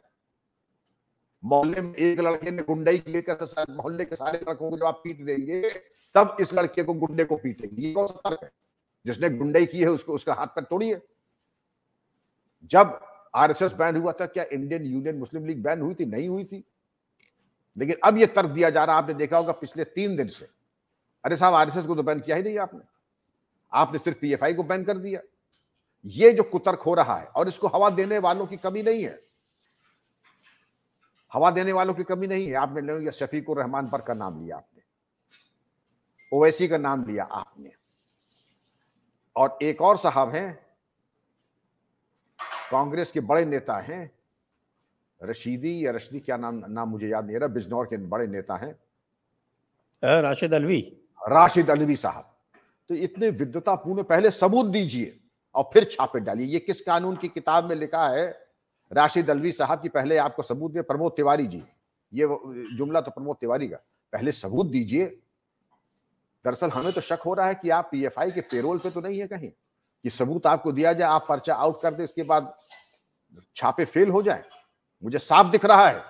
मोहल्ले 1.45 1.81
में 1.81 1.95
एक 1.95 2.21
लड़के 2.21 2.51
ने 2.51 2.63
गुंडाई 2.63 2.99
की 2.99 3.21
तो 3.21 3.73
मोहल्ले 3.73 4.05
के 4.05 4.17
सारे 4.17 4.39
लड़कों 4.49 4.71
को 4.71 4.77
जब 4.77 4.85
आप 4.85 5.01
पीट 5.05 5.25
देंगे, 5.25 5.71
तब 6.15 6.37
इस 6.41 6.55
लड़के 6.55 6.83
को 6.83 6.95
गुंडे 6.95 7.25
को 7.25 7.37
पीटेंगे। 7.37 7.83
ये 7.83 7.93
कौन 7.93 8.07
सा 8.07 8.21
फ़र्क 8.25 8.39
है? 8.43 8.51
जिसने 9.07 9.31
गुंडाई 9.31 9.67
की 9.67 9.81
है, 9.81 9.87
उसको, 9.87 10.13
उसका 10.13 10.35
हाथ 10.35 10.47
पर 10.47 10.65
तोड़िए 10.65 11.01
जब 12.65 13.01
आरएसएस 13.35 13.73
बैन 13.73 13.97
हुआ 13.97 14.13
था, 14.13 14.27
क्या 14.27 14.45
Indian 14.45 14.85
Union 14.85 15.17
Muslim 15.17 15.47
League 15.47 15.63
ban 15.63 15.81
हुई 15.81 15.95
थी? 15.95 16.05
नहीं 16.05 16.29
हुई 16.29 16.45
थी। 16.45 16.65
लेकिन 17.79 17.97
अब 18.05 18.17
यह 18.17 18.27
तर्क 18.27 18.51
दिया 18.51 18.71
जा 18.71 18.85
रहा 18.85 18.97
है। 18.97 19.03
आपने 19.03 19.15
देखा 19.15 19.39
होगा 19.39 19.53
पिछले 19.53 19.85
तीन 19.85 20.17
दिन 20.17 20.29
से। 20.29 20.49
अरे 21.25 21.37
साहब, 21.37 21.55
आरएसएस 21.55 21.87
को 21.87 21.95
तो 21.95 22.03
बैन 22.03 22.21
किया 22.21 22.37
ही 22.37 22.43
नहीं 22.43 22.59
आपने। 22.59 23.00
आपने 23.73 23.99
सिर्फ़ 23.99 24.19
पीएफआई 24.19 24.55
को 24.55 24.63
बैन 24.63 24.85
कर 24.85 24.99
दिया। 24.99 25.21
ये 26.05 26.33
जो 26.33 26.43
कुतर्क 26.43 26.81
हो 26.81 26.95
रहा 26.95 27.17
है 27.17 27.27
और 27.27 27.49
इसको 27.49 27.67
हवा 27.67 27.91
देने 27.91 28.19
वालों 28.19 28.47
की 28.47 28.57
कमी 28.57 28.83
नहीं 28.83 29.05
है। 29.05 29.23
हवा 31.33 31.51
देने 31.51 31.73
वालों 31.73 31.95
की 31.95 32.05
कमी 32.05 32.27
नहीं 32.27 32.49
है। 32.49 32.55
आपने 32.55 33.13
शफीकुर 33.13 33.59
रहमान 33.59 33.89
पर 33.89 34.01
का 34.01 34.15
नाम 34.15 34.45
लिया 34.45 34.57
आपने। 34.57 34.83
ओवैसी 36.33 36.69
का 36.69 36.79
नाम 36.79 37.05
लिया 37.05 37.25
आपने। 37.25 37.73
और 39.37 39.59
एक 39.63 39.83
और 39.83 39.97
साहब 39.97 40.29
हैं 40.29 40.55
कांग्रेस 42.71 43.11
के 43.11 43.21
बड़े 43.21 43.45
नेता 43.45 43.79
हैं 43.79 44.11
रशीदी 45.23 45.87
या 45.87 45.93
रशीदी 45.93 46.21
क्या 46.21 46.37
नाम 46.37 46.63
नाम 46.69 46.89
मुझे 46.89 47.09
याद 47.09 47.27
नहीं 47.27 47.39
रहा 47.39 47.49
बिजनौर 47.49 47.87
के 47.87 47.97
बड़े 47.97 48.27
नेता 48.27 48.57
हैं। 48.57 48.73
राशिद 50.23 50.55
अलवी। 50.55 50.81
राशिद 51.29 51.71
अलवी 51.71 51.97
साहब। 51.97 52.40
तो 52.91 52.95
इतने 52.95 53.31
विद्वतापूर्ण 53.31 54.03
पहले 54.03 54.31
सबूत 54.31 54.67
दीजिए 54.67 55.21
और 55.55 55.71
फिर 55.75 55.85
छापे 55.85 56.21
डालिए। 56.21 56.47
ये 56.47 56.59
किस 56.59 56.81
कानून 56.81 57.17
की 57.17 57.29
किताब 57.29 57.65
में 57.65 57.77
लिखा 57.77 58.09
है? 58.09 58.49
राशिद 58.93 59.31
अलवी 59.31 59.53
साहब 59.53 59.83
की 59.83 59.89
पहले 59.89 60.17
आपको 60.17 60.43
सबूत 60.43 60.73
दे, 60.73 60.83
प्रमोद 60.83 61.13
तिवारी 61.17 61.47
जी। 61.47 61.63
ये 62.15 62.27
जुमला 62.77 63.01
तो 63.01 63.11
प्रमोद 63.11 63.37
तिवारी 63.37 63.69
का। 63.69 63.77
पहले 64.13 64.33
सबूत 64.33 64.67
दीजिए। 64.67 65.07
दरअसल 66.45 66.71
हमें 66.71 66.93
तो 66.93 67.01
शक 67.01 67.19
हो 67.27 67.35
रहा 67.35 67.47
है 67.47 67.55
कि 67.55 67.71
आप 67.71 67.89
पीएफआई 67.93 68.31
के 68.31 68.41
पेरोल 68.41 68.79
पे 68.79 68.91
तो 68.91 69.01
नहीं 69.01 69.21
है 69.21 69.27
कहीं। 69.27 69.51
कि 70.05 70.11
सबूत 70.11 70.47
आपको 70.47 70.73
दिया 70.73 70.93
जाए, 70.93 71.09
आप 71.09 71.27
पर्चा 71.29 71.55
आउट 71.55 71.83
कर 71.83 71.95
दे, 71.95 72.05
इसके 72.05 72.23
बाद 72.23 72.53
छापे 73.57 73.85
फेल 73.85 74.11
हो 74.11 74.23
जाए। 74.23 74.45
मुझे 75.05 75.19
साफ़ 75.19 75.51
दिख 75.51 75.65
रहा 75.65 75.89
है 75.89 76.03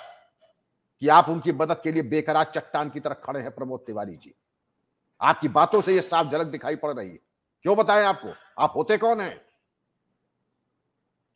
कि 1.00 1.08
आप 1.08 1.28
उनकी 1.28 1.52
मदद 1.52 1.80
के 1.84 1.92
लिए 1.92 2.02
बेकरार 2.02 2.52
चट्टान 2.54 2.90
की 2.90 3.00
तरफ़ 3.00 3.18
खड़े 3.24 3.40
हैं 3.40 3.50
प्रमोद 3.50 3.80
तिवारी 3.80 4.16
जी। 4.16 4.34
आपकी 5.20 5.48
बातों 5.48 5.80
से 5.80 5.94
यह 5.94 6.00
साफ़ 6.00 6.28
झलक 6.28 6.46
दिखाई 6.46 6.76
पड़ 6.76 6.92
रही 6.92 7.10
है। 7.10 7.18
क्यों 7.62 7.76
बताएँ 7.76 8.04
आपको? 8.04 8.28
आप 8.58 8.72
होते 8.76 8.96
कौन 8.96 9.20
हैं? 9.20 9.40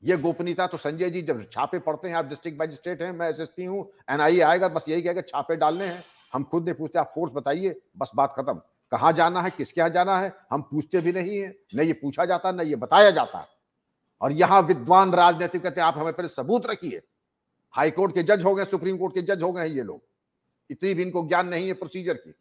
ये 0.04 0.16
गोपनीयता 0.16 0.66
तो 0.66 0.76
संजय 0.76 1.10
जी 1.10 1.22
जब 1.22 1.50
छापे 1.52 1.78
पड़ते 1.78 2.08
हैं, 2.08 2.14
आप 2.16 2.24
डिस्ट्रिक्ट 2.24 2.62
मजिस्ट्रेट 2.62 3.02
हैं, 3.02 3.12
मैं 3.12 3.30
एसएसपी 3.30 3.64
हूँ 3.64 3.92
एनआईए 4.10 4.40
आएगा, 4.40 4.68
बस 4.68 4.84
यही 4.88 5.02
कहेगा, 5.02 5.20
छापे 5.20 5.56
डालने 5.56 5.86
हैं। 5.86 6.04
हम 6.32 6.44
खुद 6.44 6.64
नहीं 6.64 6.74
पूछते, 6.74 6.98
आप 6.98 7.10
फोर्स 7.14 7.32
बताइए, 7.32 7.80
बस 7.96 8.10
बात 8.14 8.34
खत्म। 8.38 8.60
कहाँ 8.90 9.12
जाना 9.12 9.40
है, 9.40 9.50
किसके 9.50 9.80
यहाँ 9.80 9.90
जाना 9.90 10.18
है, 10.18 10.32
हम 10.50 10.62
पूछते 10.62 11.00
भी 11.00 11.12
नहीं 11.12 11.38
है, 11.38 11.56
न 11.74 11.80
ये 11.80 11.92
पूछा 11.92 12.24
जाता, 12.24 12.52
न 12.52 12.60
ये 12.60 12.76
बताया 12.76 13.10
जाता। 13.10 13.46
और 14.20 14.32
यहाँ 14.32 14.62
विद्वान 14.62 15.12
राजनीतिक 15.12 15.62
कहते 15.62 15.80
आप 15.80 15.98
हमें 15.98 16.12
पहले 16.12 16.28
सबूत 16.28 16.66
रखिए। 16.66 17.02
हाईकोर्ट 17.74 18.14
के 18.14 18.22
जज 18.22 18.44
हो 18.44 18.54
गए, 18.54 18.64
सुप्रीम 18.64 18.98
कोर्ट 18.98 19.14
के 19.14 19.22
जज 19.22 19.42
हो 19.42 19.52
गए 19.52 19.68
ये 19.68 19.82
लोग। 19.82 20.02
इतनी 20.70 20.94
भी 20.94 21.02
इनको 21.02 21.28
ज्ञान 21.28 21.48
नहीं 21.48 21.66
है 21.66 21.74
प्रोसीजर 21.74 22.14
की। 22.14 22.34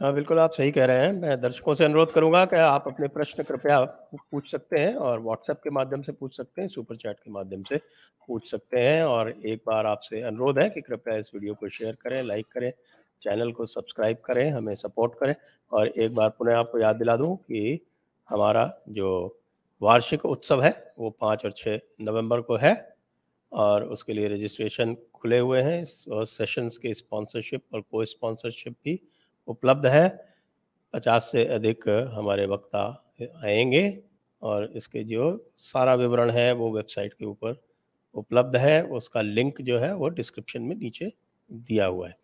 हाँ 0.00 0.12
बिल्कुल 0.14 0.38
आप 0.38 0.50
सही 0.52 0.70
कह 0.70 0.84
रहे 0.84 1.04
हैं। 1.04 1.12
मैं 1.12 1.40
दर्शकों 1.40 1.74
से 1.74 1.84
अनुरोध 1.84 2.12
करूँगा 2.12 2.44
कि 2.44 2.56
आप 2.56 2.84
अपने 2.88 3.08
प्रश्न 3.08 3.42
कृपया 3.42 3.78
पूछ 4.30 4.50
सकते 4.50 4.78
हैं 4.78 4.94
और 4.96 5.20
व्हाट्सएप 5.20 5.60
के 5.64 5.70
माध्यम 5.70 6.02
से 6.02 6.12
पूछ 6.12 6.36
सकते 6.36 6.60
हैं 6.62 6.68
सुपर 6.68 6.96
चैट 6.96 7.16
के 7.16 7.30
माध्यम 7.30 7.62
से 7.62 7.76
पूछ 8.28 8.50
सकते 8.50 8.80
हैं 8.80 9.02
और 9.04 9.30
एक 9.30 9.62
बार 9.66 9.86
आपसे 9.86 10.20
अनुरोध 10.22 10.58
है 10.58 10.68
कि 10.70 10.80
कृपया 10.80 11.16
इस 11.16 11.30
वीडियो 11.34 11.54
को 11.54 11.68
शेयर 11.68 11.96
करें, 12.02 12.22
लाइक 12.22 12.46
करें, 12.52 12.70
चैनल 13.22 13.52
को 13.52 13.66
सब्सक्राइब 13.66 14.16
करें, 14.24 14.50
हमें 14.50 14.74
सपोर्ट 14.74 15.12
करें 15.20 15.34
और 15.72 15.88
एक 15.88 16.14
बार 16.14 16.28
पुनः 16.28 16.56
आपको 16.56 16.78
याद 16.78 16.96
दिला 16.96 17.16
दूँ 17.16 17.34
कि 17.36 17.80
हमारा 18.28 18.70
जो 18.88 19.08
वार्षिक 19.80 20.24
उत्सव 20.26 20.62
है 20.62 20.72
वो 20.98 21.10
पाँच 21.20 21.44
और 21.44 21.52
छः 21.52 21.80
नवंबर 22.00 22.40
को 22.40 22.56
है 22.56 22.74
और 23.52 23.84
उसके 23.86 24.12
लिए 24.12 24.28
रजिस्ट्रेशन 24.28 24.94
खुले 25.14 25.38
हुए 25.38 25.60
हैं 25.62 25.84
और 26.12 26.26
सेशंस 26.26 26.76
के 26.78 26.94
स्पॉन्सरशिप 26.94 27.62
और 27.74 27.80
को 27.82 28.04
स्पॉन्सरशिप 28.04 28.72
भी 28.84 29.00
उपलब्ध 29.48 29.86
है। 29.86 30.08
पचास 30.94 31.28
से 31.32 31.44
अधिक 31.54 31.88
हमारे 32.14 32.46
वक्ता 32.46 32.82
आएँगे 33.44 33.86
और 34.42 34.70
इसके 34.76 35.02
जो 35.04 35.30
सारा 35.56 35.94
विवरण 35.94 36.30
है 36.30 36.52
वो 36.52 36.70
वेबसाइट 36.72 37.12
के 37.12 37.24
ऊपर 37.24 37.60
उपलब्ध 38.14 38.56
है। 38.56 38.82
उसका 38.90 39.20
लिंक 39.22 39.60
जो 39.62 39.78
है 39.78 39.94
वो 39.94 40.08
डिस्क्रिप्शन 40.10 40.62
में 40.62 40.76
नीचे 40.76 41.12
दिया 41.50 41.86
हुआ 41.86 42.08
है। 42.08 42.16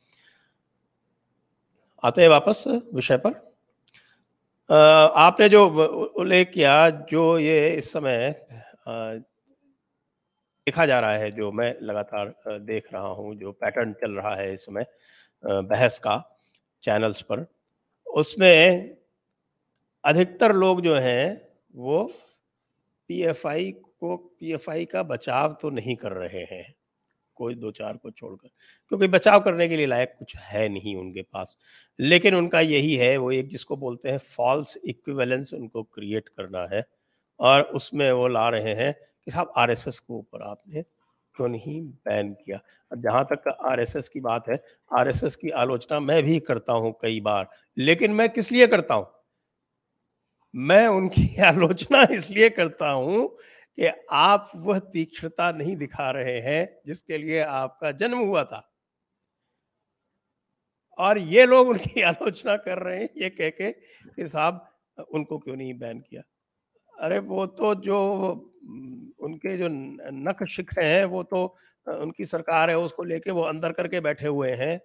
आते 2.03 2.23
हैं 2.23 2.29
वापस 2.29 2.65
विषय 2.95 3.17
पर। 3.17 3.41
आपने 4.71 5.49
जो 5.49 5.67
उल्लेख 6.19 6.51
किया, 6.51 6.91
जो 6.91 7.39
ये 7.39 7.69
इस 7.77 7.93
समय 7.93 8.31
देखा 10.67 10.87
जा 10.87 10.99
रहा 11.01 11.13
है, 11.13 11.31
जो 11.31 11.51
मैं 11.53 11.75
लगातार 11.83 12.35
देख 12.49 12.93
रहा 12.93 13.09
हूँ, 13.09 13.35
जो 13.35 13.53
पैटर्न 13.53 13.93
चल 13.93 14.13
रहा 14.13 14.35
है 14.37 14.53
इस 14.55 14.67
समय 14.67 14.87
बहस 15.45 15.99
का 15.99 16.17
चैनल्स 16.85 17.23
पर, 17.23 17.47
उसमें 18.07 18.97
अधिकतर 20.05 20.53
लोग 20.53 20.81
जो 20.81 20.95
हैं, 20.95 21.49
वो 21.75 22.05
पीएफआई 23.11 23.71
को 23.73 24.17
पीएफआई 24.17 24.85
का 24.85 25.03
बचाव 25.03 25.57
तो 25.63 25.71
नहीं 25.71 25.97
कर 25.97 26.13
रहे 26.13 26.43
हैं, 26.45 26.75
कोई 27.37 27.55
दो 27.55 27.71
चार 27.71 27.97
को 27.97 28.11
छोड़कर, 28.11 28.49
क्योंकि 28.89 29.09
बचाव 29.09 29.41
करने 29.41 29.69
के 29.69 29.77
लिए 29.77 29.87
लायक 29.87 30.15
कुछ 30.19 30.37
है 30.37 30.69
नहीं 30.69 30.97
उनके 30.97 31.23
पास। 31.23 31.57
लेकिन 31.99 32.35
उनका 32.35 32.61
यही 32.61 32.95
है, 32.97 33.17
वो 33.17 33.31
एक 33.33 33.49
जिसको 33.49 33.77
बोलते 33.77 34.11
हैं 34.11 34.19
फॉल्स 34.19 34.77
इक्विवेलेंस 34.85 35.55
उनको 35.55 35.83
क्रिएट 35.83 36.29
करना 36.29 36.67
है, 36.73 36.83
और 37.41 37.63
उसमें 37.63 38.11
वो 38.13 38.27
ला 38.29 38.49
रहे 38.49 38.75
हैं 38.75 38.93
कि 39.25 39.31
साहब 39.31 39.53
आरएसएस 39.57 39.99
को 39.99 40.19
ऊपर 40.19 40.43
आपने 40.43 40.85
क्यों 41.37 41.49
नहीं 41.49 41.83
बैन 41.83 42.33
किया? 42.35 42.61
अब 42.93 43.03
जहाँ 43.03 43.25
तक 43.33 43.49
आरएसएस 43.65 44.09
की 44.09 44.21
बात 44.21 44.49
है, 44.49 44.65
आरएसएस 44.99 45.37
की 45.37 45.51
आलोचना 45.51 46.01
मैं 46.01 46.23
भी 46.23 46.41
करता 46.41 46.73
हूँ 46.73 46.93
कई 47.03 47.21
बार, 47.21 47.49
लेकिन 47.79 48.11
मैं 48.11 48.29
किस 48.31 48.53
लिए 48.53 48.67
करता 48.67 48.95
हूँ? 48.95 49.07
मैं 50.55 50.87
उनकी 50.89 51.37
आलोचना 51.43 52.03
इसलिए 52.11 52.51
करता 52.51 52.91
हूँ 52.91 53.27
कि 53.79 53.87
आप 54.11 54.51
वह 54.57 54.79
तीक्ष्णता 54.79 55.53
नहीं 55.53 55.77
दिखा 55.77 56.11
रहे 56.11 56.41
हैं 56.41 56.81
जिसके 56.87 57.19
लिए 57.19 57.41
आपका 57.41 57.93
जन्म 57.93 58.19
हुआ 58.19 58.45
था। 58.45 58.69
और 60.99 61.19
ये 61.19 61.47
लोग 61.47 61.69
उनकी 61.69 62.03
आलोचना 62.03 62.57
कर 62.57 62.79
रहे 62.79 62.99
हैं, 62.99 63.09
ये 63.17 63.31
कह 63.31 63.51
के 63.51 63.73
कि 63.73 64.29
साहब, 64.29 64.69
उनको 65.13 65.39
क्यों 65.39 65.57
नहीं 65.57 65.79
बैन 65.79 66.01
किया? 66.01 66.23
अरे 67.03 67.19
वो 67.19 67.47
तो 67.47 67.75
जो 67.75 67.99
उनके 69.21 69.57
जो 69.57 69.69
नख 69.69 70.43
शिख 70.45 70.73
हैं 70.79 71.05
वो 71.05 71.23
तो 71.23 71.45
उनकी 71.87 72.25
सरकार 72.25 72.71
है 72.71 72.79
उसको 72.79 73.05
लेके 73.05 73.31
वो 73.31 73.43
अंदर 73.43 73.73
करके 73.73 74.01
बैठे 74.01 74.27
हुए 74.27 74.51
हैं। 74.53 74.81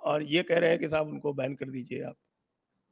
और 0.00 0.22
ये 0.22 0.42
कह 0.42 0.58
रहे 0.58 0.70
हैं 0.70 0.78
कि 0.78 0.88
साहब 0.88 1.08
उनको 1.08 1.32
बैन 1.32 1.54
कर 1.54 1.70
दीजिए 1.70 2.02
आप। 2.02 2.16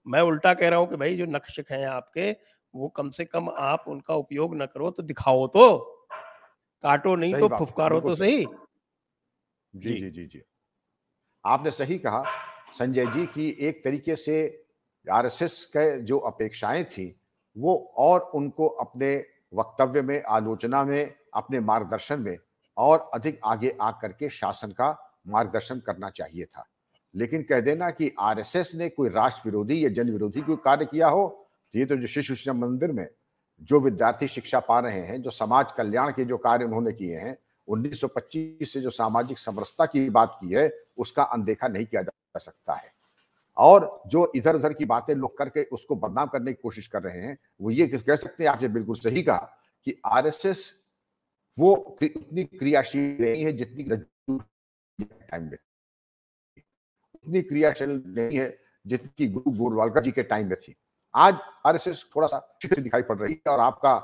मैं 0.07 0.21
उल्टा 0.21 0.53
कह 0.55 0.69
रहा 0.69 0.79
हूँ 0.79 0.89
कि 0.89 0.97
भाई 0.97 1.17
जो 1.17 1.27
नख 1.27 1.51
शिख 1.51 1.73
हैं 1.73 1.87
आपके 1.87 2.31
वो 2.75 2.89
कम 2.89 3.11
से 3.11 3.25
कम 3.25 3.49
आप 3.51 3.85
उनका 3.89 4.15
उपयोग 4.15 4.57
न 4.57 4.67
करो 4.67 4.91
तो 4.91 5.03
दिखाओ 5.03 5.47
तो। 5.47 5.67
काटो 6.85 7.15
नहीं 7.17 7.35
तो 7.35 7.49
फुफकारो 7.49 8.01
तो 8.01 8.15
सही। 8.15 8.45
जी 9.75 9.95
जी। 9.95 10.11
जी 10.11 10.27
जी 10.27 10.43
आपने 11.45 11.71
सही 11.71 11.99
कहा 11.99 12.25
संजय 12.73 13.07
जी 13.07 13.27
की 13.27 13.49
एक 13.69 13.83
तरीके 13.85 14.17
से 14.17 14.37
आरएसएस 15.07 15.65
के 15.67 16.01
जो 16.03 16.19
अपेक्षाएँ 16.19 16.85
थी 16.85 17.15
वो 17.59 17.95
और 17.97 18.21
उनको 18.21 18.67
अपने 18.67 19.25
वक्तव्य 19.55 20.03
में, 20.03 20.23
आलोचना 20.23 20.85
में, 20.85 21.15
अपने 21.35 21.61
मार्गदर्शन 21.61 22.21
में 22.21 22.39
और 22.77 23.11
अधिक 23.15 23.41
आगे 23.45 23.77
आ 23.81 23.91
करके 23.91 24.29
शासन 24.29 24.71
का 24.71 24.97
मार्गदर्शन 25.29 25.81
करना 25.81 26.11
चाहिए 26.11 26.45
था। 26.45 26.67
लेकिन 27.15 27.43
कह 27.43 27.61
देना 27.61 27.91
कि 27.91 28.13
आरएसएस 28.21 28.73
ने 28.75 28.89
कोई 28.89 29.09
राष्ट्र 29.09 29.49
विरोधी 29.49 29.85
या 29.85 29.91
जन 29.91 30.11
विरोधी 30.11 30.41
कोई 30.41 30.57
कार्य 30.57 30.85
किया 30.85 31.09
हो 31.09 31.43
तो 31.75 31.79
ये 31.79 31.85
तो 31.85 31.97
जो 31.97 32.07
शिशु 32.07 32.35
शिक्षा 32.35 32.53
मंदिर 32.53 32.93
में 32.93 33.09
जो 33.63 33.81
विद्यार्थी 33.81 34.29
शिक्षा 34.29 34.61
पा 34.61 34.81
रहे 34.81 35.01
हैं, 35.01 35.23
जो 35.23 35.31
समाज 35.31 35.73
कल्याण 35.73 36.11
के 36.11 36.25
जो 36.25 36.37
कार्य 36.37 36.65
उन्होंने 36.65 36.93
किए 36.93 37.17
हैं 37.17 37.39
1925 37.69 38.73
से 38.73 38.81
जो 38.81 38.91
सामाजिक 38.91 39.39
समरसता 39.39 39.87
की 39.87 40.11
बात 40.11 40.39
की 40.41 40.53
है, 40.53 40.73
उसका 40.97 41.23
अनदेखा 41.23 41.69
नहीं 41.69 41.87
किया 41.87 42.03
जा 42.03 42.39
सकता 42.39 42.75
है। 42.75 42.96
और 43.57 44.03
जो 44.07 44.33
इधर 44.37 44.57
उधर 44.57 44.73
की 44.73 44.85
बातें 44.85 45.15
लोग 45.15 45.37
करके 45.39 45.63
उसको 45.65 45.97
बदनाम 45.97 46.27
करने 46.27 46.53
की 46.53 46.61
कोशिश 46.63 46.87
कर 46.87 47.03
रहे 47.03 47.21
हैं, 47.21 47.39
वो 47.61 47.71
ये 47.71 47.87
कह 47.89 48.17
सकते 48.17 48.45
हैं 48.45 48.51
आपने 48.51 48.69
बिल्कुल 48.69 48.97
सही 48.97 49.23
कहा 49.23 49.59
कि 49.87 50.01
आरएसएस 50.07 50.71
वो 51.59 51.75
उतनी 51.75 52.45
क्रियाशील 52.45 53.17
नहीं 53.21 53.45
है 53.45 53.53
जितनी 53.53 53.85
टाइम 55.01 55.43
में 55.43 55.59
उतनी 57.15 57.43
क्रियाशील 57.43 58.03
नहीं 58.07 58.39
है 58.39 58.59
जितनी 58.87 59.27
गुरु 59.29 59.53
गोरवालकर 59.53 60.03
जी 60.03 60.11
के 60.13 60.23
टाइम 60.23 60.49
में 60.49 60.57
थी। 60.59 60.75
आज 61.15 61.39
आरएसएस 61.67 62.05
थोड़ा 62.17 62.27
सा 62.29 62.39
दिखाई 62.65 63.03
पड़ 63.03 63.19
रही 63.19 63.35
है 63.35 63.53
और 63.53 63.61
आपका 63.61 63.95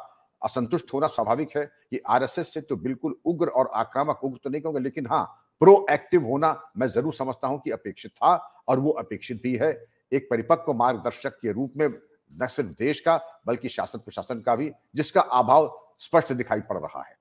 असंतुष्ट 0.43 0.93
होना 0.95 1.07
स्वाभाविक 1.07 1.57
है 1.57 1.65
कि 1.91 2.01
आरएसएस 2.09 2.53
से 2.55 2.61
तो 2.61 2.77
बिल्कुल 2.77 3.17
उग्र 3.25 3.49
और 3.49 3.71
आक्रामक 3.75 4.25
उग्र 4.25 4.38
तो 4.45 4.51
नहीं 4.51 4.62
कहूँगा, 4.62 4.81
लेकिन 4.81 5.07
हाँ 5.07 5.41
प्रोएक्टिव 5.62 6.25
होना 6.25 6.48
मैं 6.77 6.87
ज़रूर 6.87 7.12
समझता 7.14 7.48
हूँ 7.48 7.61
कि 7.61 7.70
अपेक्षित 7.70 8.11
था, 8.12 8.35
और 8.68 8.81
वो 8.81 8.90
अपेक्षित 8.90 9.42
भी 9.42 9.55
है। 9.57 9.72
एक 10.12 10.27
परिपक्व 10.31 10.72
मार्गदर्शक 10.75 11.38
के 11.42 11.53
रूप 11.53 11.72
में 11.77 11.88
न 12.33 12.46
सिर्फ़ 12.46 12.70
देश 12.79 13.01
का, 13.01 13.16
बल्कि 13.46 13.68
शासन 13.68 13.98
प्रशासन 13.98 14.40
का 14.40 14.57
भी, 14.57 14.70
जिसका 14.94 15.20
अभाव 15.20 15.70
स्पष्ट 16.01 16.33
दिखाई 16.33 16.61
पड़ 16.61 16.79
रहा 16.79 17.03
है। 17.03 17.16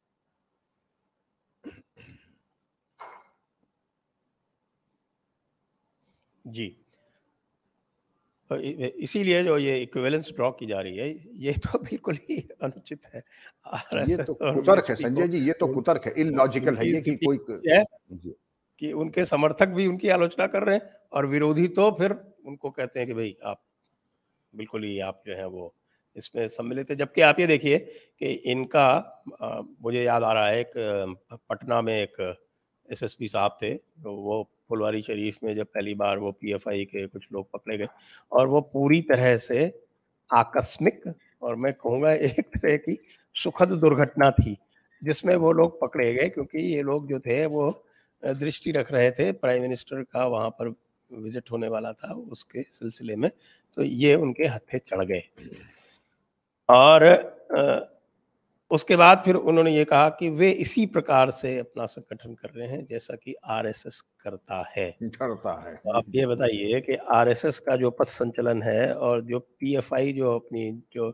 जी। 6.45 6.80
इसीलिए 8.55 9.43
जो 9.43 9.57
ये 9.57 9.77
इक्विवेलेंस 9.81 10.31
ड्रॉ 10.35 10.51
की 10.51 10.65
जा 10.65 10.79
रही 10.81 10.97
है 10.97 11.09
ये 11.35 11.51
तो 11.53 11.79
बिल्कुल 11.83 12.17
ही 12.29 12.37
अनुचित 12.63 13.05
है। 13.13 13.23
ये 14.09 14.17
तो 14.23 14.33
कुतर्क 14.33 14.89
है 14.89 14.95
संजय 14.95 15.27
जी 15.27 15.37
ये 15.37 15.53
तो 15.53 15.67
कुतर्क 15.73 16.07
है 16.07 16.13
इलॉजिकल 16.17 16.77
है 16.77 16.87
ये 16.89 17.01
कि 17.01 17.15
कोई 17.15 17.39
है 17.67 17.83
कि 18.81 18.91
उनके 18.93 19.25
समर्थक 19.25 19.67
भी 19.67 19.87
उनकी 19.87 20.09
आलोचना 20.09 20.47
कर 20.47 20.63
रहे 20.63 20.75
हैं 20.75 20.89
और 21.13 21.25
विरोधी 21.25 21.67
तो 21.67 21.91
फिर 21.91 22.15
उनको 22.45 22.69
कहते 22.69 22.99
हैं 22.99 23.07
कि 23.07 23.13
भाई 23.13 23.35
आप 23.45 23.61
बिल्कुल 24.53 24.83
ही 24.83 24.99
आप 24.99 25.23
जो 25.27 25.35
है 25.35 25.47
वो 25.47 25.73
इसमें 26.15 26.47
सम्मिलित 26.47 26.89
है। 26.89 26.95
जबकि 26.95 27.21
आप 27.21 27.39
ये 27.39 27.47
देखिए 27.47 27.77
कि 28.19 28.31
इनका 28.51 28.87
मुझे 29.81 30.03
याद 30.03 30.23
आ 30.23 30.33
रहा 30.33 30.47
है 30.47 30.59
एक 30.59 30.71
पटना 31.49 31.81
में 31.81 31.93
एक 32.03 32.37
एसएसपी 32.89 33.27
साहब 33.27 33.57
थे 33.61 33.73
तो 33.73 34.15
वो 34.15 34.41
फुलवारी 34.71 35.01
शरीफ 35.01 35.37
में 35.43 35.55
जब 35.55 35.65
पहली 35.67 35.93
बार 35.95 36.17
वो 36.19 36.31
पीएफआई 36.31 36.85
के 36.85 37.05
कुछ 37.07 37.27
लोग 37.33 37.49
पकड़े 37.53 37.77
गए 37.77 37.87
और 38.31 38.47
वो 38.47 38.61
पूरी 38.73 39.01
तरह 39.11 39.37
से 39.45 39.71
आकस्मिक 40.29 41.01
और 41.41 41.55
मैं 41.55 41.73
कहूँगा 41.73 42.11
एक 42.29 42.47
तरह 42.57 42.77
की 42.77 42.97
सुखद 43.35 43.71
दुर्घटना 43.79 44.29
थी, 44.31 44.57
जिसमें 45.01 45.35
वो 45.35 45.51
लोग 45.51 45.79
पकड़े 45.81 46.13
गए 46.13 46.29
क्योंकि 46.29 46.59
ये 46.73 46.81
लोग 46.81 47.07
जो 47.09 47.19
थे 47.19 47.45
वो 47.47 47.69
दृष्टि 48.23 48.71
रख 48.71 48.91
रहे 48.91 49.11
थे 49.11 49.31
प्राइम 49.33 49.61
मिनिस्टर 49.61 50.01
का 50.03 50.25
वहाँ 50.27 50.49
पर 50.59 50.73
विज़िट 51.11 51.51
होने 51.51 51.67
वाला 51.67 51.91
था 51.93 52.13
उसके 52.31 52.61
सिलसिले 52.71 53.15
में 53.15 53.29
तो 53.77 53.83
ये 53.83 54.15
उनके 54.15 54.47
हथे 54.47 54.79
चढ़ 54.79 55.03
गए। 55.05 55.23
और 56.69 57.05
उसके 58.71 58.95
बाद 58.95 59.21
फिर 59.25 59.35
उन्होंने 59.35 59.75
ये 59.75 59.85
कहा 59.85 60.09
कि 60.09 60.29
वे 60.29 60.49
इसी 60.51 60.85
प्रकार 60.85 61.31
से 61.31 61.57
अपना 61.59 61.85
संगठन 61.85 62.33
कर 62.33 62.49
रहे 62.49 62.67
हैं 62.67 62.85
जैसा 62.85 63.15
कि 63.15 63.35
आरएसएस 63.45 64.01
करता 64.01 64.63
है। 64.77 64.89
करता 65.03 65.53
है। 65.61 65.75
तो 65.75 65.91
आप 65.91 66.05
ये 66.09 66.25
बताइए 66.25 66.81
कि 66.81 66.95
आरएसएस 66.95 67.59
का 67.59 67.75
जो 67.75 67.91
पथ 67.91 68.05
संचलन 68.05 68.61
है 68.63 68.93
और 68.93 69.21
जो 69.21 69.39
पीएफआई 69.39 70.13
जो 70.13 70.35
अपनी 70.35 70.71
जो 70.93 71.09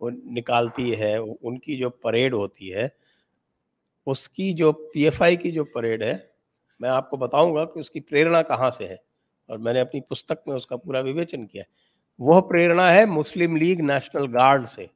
वो 0.00 0.10
निकालती 0.10 0.90
है 0.90 1.16
उनकी 1.22 1.76
जो 1.76 1.90
परेड 1.90 2.34
होती 2.34 2.68
है 2.68 2.90
उसकी 4.06 4.52
जो 4.54 4.72
पीएफआई 4.72 5.36
की 5.36 5.50
जो 5.50 5.64
परेड 5.64 6.02
है 6.02 6.14
मैं 6.80 6.90
आपको 6.90 7.16
बताऊँगा 7.16 7.64
कि 7.64 7.80
उसकी 7.80 8.00
प्रेरणा 8.00 8.42
कहाँ 8.42 8.70
से 8.70 8.84
है। 8.84 9.02
और 9.48 9.58
मैंने 9.58 9.80
अपनी 9.80 10.00
पुस्तक 10.00 10.42
में 10.48 10.54
उसका 10.54 10.76
पूरा 10.76 11.00
विवेचन 11.00 11.44
किया 11.46 11.64
वह 12.20 12.40
प्रेरणा 12.40 12.90
है 12.90 13.06
मुस्लिम 13.06 13.56
लीग 13.56 13.80
नेशनल 13.80 14.26
गार्ड 14.26 14.66
से। 14.66 14.88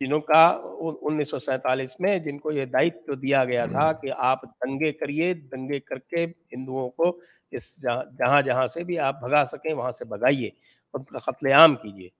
जिनका 0.00 0.50
उन्नीस 0.52 1.96
में 2.00 2.22
जिनको 2.22 2.50
ये 2.52 2.66
दायित्व 2.66 3.14
दिया 3.14 3.44
गया 3.44 3.66
था 3.66 3.82
हम्म। 3.82 3.92
कि 3.92 4.08
आप 4.08 4.44
दंगे 4.44 4.92
करिए 4.92 5.32
दंगे 5.34 5.78
करके 5.78 6.20
हिंदुओं 6.22 6.88
को 6.88 7.18
इस 7.52 7.74
जहाँ 7.82 8.42
जहाँ 8.42 8.66
से 8.68 8.84
भी 8.84 8.96
आप 8.96 9.20
भगा 9.24 9.44
सकें 9.44 9.72
वहाँ 9.74 9.92
से 9.92 10.04
भगाइए 10.04 10.52
उनका 10.94 11.18
कत्लेआम 11.18 11.74
कीजिए। 11.74 12.10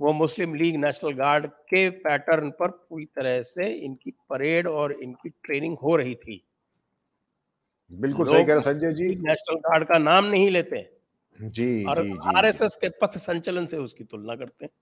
वो 0.00 0.12
मुस्लिम 0.12 0.54
लीग 0.54 0.76
नेशनल 0.76 1.12
गार्ड 1.12 1.46
के 1.46 1.88
पैटर्न 1.90 2.50
पर 2.50 2.68
पूरी 2.68 3.04
तरह 3.04 3.42
से 3.42 3.72
इनकी 3.74 4.10
परेड 4.30 4.66
और 4.66 4.92
इनकी 4.92 5.28
ट्रेनिंग 5.28 5.76
हो 5.78 5.96
रही 5.96 6.14
थी। 6.14 6.44
बिल्कुल 7.90 8.26
सही 8.26 8.44
कह 8.44 8.52
रहे 8.52 8.60
संजय 8.60 8.92
जी। 8.92 9.08
नेशनल 9.16 9.56
गार्ड 9.58 9.84
का 9.84 9.98
नाम 9.98 10.24
नहीं 10.24 10.50
लेते। 10.50 10.88
जी 11.38 11.84
और 11.84 11.98
आरएसएस 12.36 12.76
के 12.80 12.88
पथ 12.88 13.16
संचलन 13.18 13.66
से 13.66 13.76
उसकी 13.76 14.04
तुलना 14.04 14.34
करते 14.36 14.64
हैं। 14.64 14.72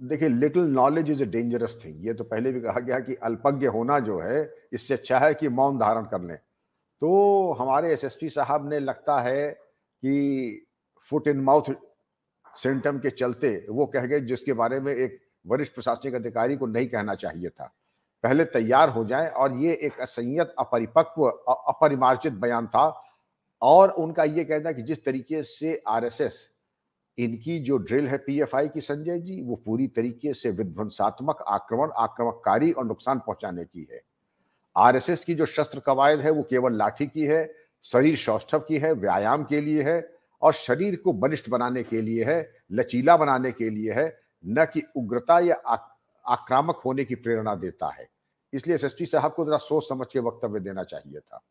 देखिए 0.00 0.28
little 0.28 0.62
knowledge 0.64 1.10
is 1.10 1.22
a 1.22 1.26
dangerous 1.26 1.76
thing 1.84 2.06
ये 2.06 2.12
तो 2.14 2.24
पहले 2.24 2.52
भी 2.52 2.60
कहा 2.60 2.80
गया 2.80 2.98
कि 3.00 3.14
अल्पज्ञ 3.14 3.66
होना 3.66 3.98
जो 3.98 4.18
है, 4.20 4.50
इससे 4.72 4.94
अच्छा 4.94 5.18
है 5.18 5.34
कि 5.34 5.48
मौन 5.48 5.78
धारण 5.78 6.04
कर 6.04 6.20
लें। 6.20 6.36
तो 6.36 7.52
हमारे 7.52 7.92
एसएसपी 7.92 8.28
साहब 8.28 8.68
ने 8.70 8.78
लगता 8.78 9.20
है 9.20 9.50
कि 9.50 10.66
फुट 11.06 11.28
इन 11.28 11.40
माउथ 11.40 11.72
सिम्टम 12.56 12.98
के 12.98 13.10
चलते 13.10 13.66
वो 13.68 13.86
कह 13.86 14.06
गए, 14.06 14.20
जिसके 14.20 14.52
बारे 14.52 14.80
में 14.80 14.92
एक 14.94 15.20
वरिष्ठ 15.46 15.74
प्रशासनिक 15.74 16.14
अधिकारी 16.14 16.56
को 16.56 16.66
नहीं 16.66 16.88
कहना 16.88 17.14
चाहिए 17.14 17.48
था। 17.48 17.72
पहले 18.24 18.44
तैयार 18.44 18.88
हो 18.88 19.04
जाए 19.04 19.28
और 19.28 19.56
ये 19.56 19.72
एक 19.74 20.00
असंयत, 20.00 20.54
अपरिपक्व 20.58 21.24
अपरिमार्जित 21.24 22.32
बयान 22.32 22.66
था। 22.66 23.02
और 23.62 23.90
उनका 23.90 24.24
ये 24.24 24.44
कहना 24.44 24.72
कि 24.72 24.82
जिस 24.82 25.04
तरीके 25.04 25.42
से 25.42 25.82
आरएसएस 25.88 26.49
इनकी 27.20 27.58
जो 27.58 27.76
ड्रिल 27.76 28.06
है 28.08 28.18
पीएफआई 28.18 28.68
की, 28.68 28.80
संजय 28.80 29.18
जी, 29.18 29.40
वो 29.42 29.56
पूरी 29.56 29.86
तरीके 29.88 30.32
से 30.34 30.50
विध्वंसात्मक 30.50 31.44
आक्रमण 31.48 31.90
आक्रमककारी 31.96 32.72
और 32.72 32.86
नुकसान 32.86 33.18
पहुँचाने 33.18 33.64
की 33.64 33.86
है। 33.92 34.00
आरएसएस 34.76 35.24
की 35.24 35.34
जो 35.34 35.46
शस्त्र 35.46 35.80
कवायद 35.80 36.20
है, 36.20 36.30
वो 36.30 36.42
केवल 36.42 36.76
लाठी 36.76 37.06
की 37.06 37.24
है, 37.24 37.52
शरीर 37.84 38.16
सौष्ठव 38.16 38.58
की 38.58 38.78
है, 38.78 38.92
व्यायाम 38.92 39.44
के 39.44 39.60
लिए 39.60 39.82
है 39.82 40.14
और 40.42 40.52
शरीर 40.52 40.96
को 40.96 41.12
बलिष्ठ 41.12 41.50
बनाने 41.50 41.82
के 41.82 42.02
लिए 42.02 42.24
है, 42.24 42.52
लचीला 42.72 43.16
बनाने 43.16 43.52
के 43.52 43.70
लिए 43.70 43.92
है, 43.92 44.20
न 44.46 44.64
कि 44.64 44.82
उग्रता 44.96 45.38
या 45.40 45.54
आक्रामक 46.24 46.76
होने 46.76 47.04
की 47.04 47.14
प्रेरणा 47.14 47.54
देता 47.54 47.90
है। 47.90 48.08
इसलिए 48.52 48.74
एसएसपी 48.74 49.06
साहब 49.06 49.32
को 49.32 49.44
जरा 49.44 49.56
सोच 49.56 49.88
समझ 49.88 50.06
के 50.12 50.18
वक्तव्य 50.18 50.60
देना 50.60 50.84
चाहिए 50.84 51.20
था। 51.20 51.42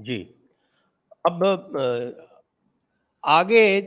जी। 0.00 0.18
अब 1.26 1.40
आगे 3.24 3.80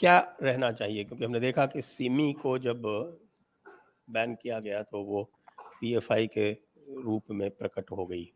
क्या 0.00 0.18
रहना 0.42 0.70
चाहिए? 0.72 1.04
क्योंकि 1.04 1.24
हमने 1.24 1.40
देखा 1.40 1.66
कि 1.66 1.82
सिमी 1.82 2.32
को 2.32 2.58
जब 2.58 2.82
बैन 4.08 4.34
किया 4.34 4.60
गया 4.60 4.82
तो 4.82 5.02
वो 5.02 5.22
पीएफआई 5.80 6.26
के 6.26 6.50
रूप 7.02 7.22
में 7.30 7.50
प्रकट 7.50 7.90
हो 7.90 8.06
गई। 8.06 8.30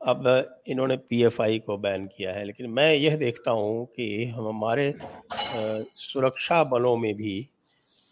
अब 0.00 0.26
इन्होंने 0.68 0.96
पीएफआई 0.98 1.58
को 1.58 1.76
बैन 1.78 2.06
किया 2.06 2.32
है, 2.32 2.44
लेकिन 2.44 2.70
मैं 2.70 2.92
यह 2.94 3.16
देखता 3.16 3.50
हूँ 3.50 3.84
कि 3.86 4.24
हम 4.26 4.48
हमारे 4.48 4.92
सुरक्षा 5.94 6.62
बलों 6.64 6.96
में 6.96 7.14
भी 7.14 7.48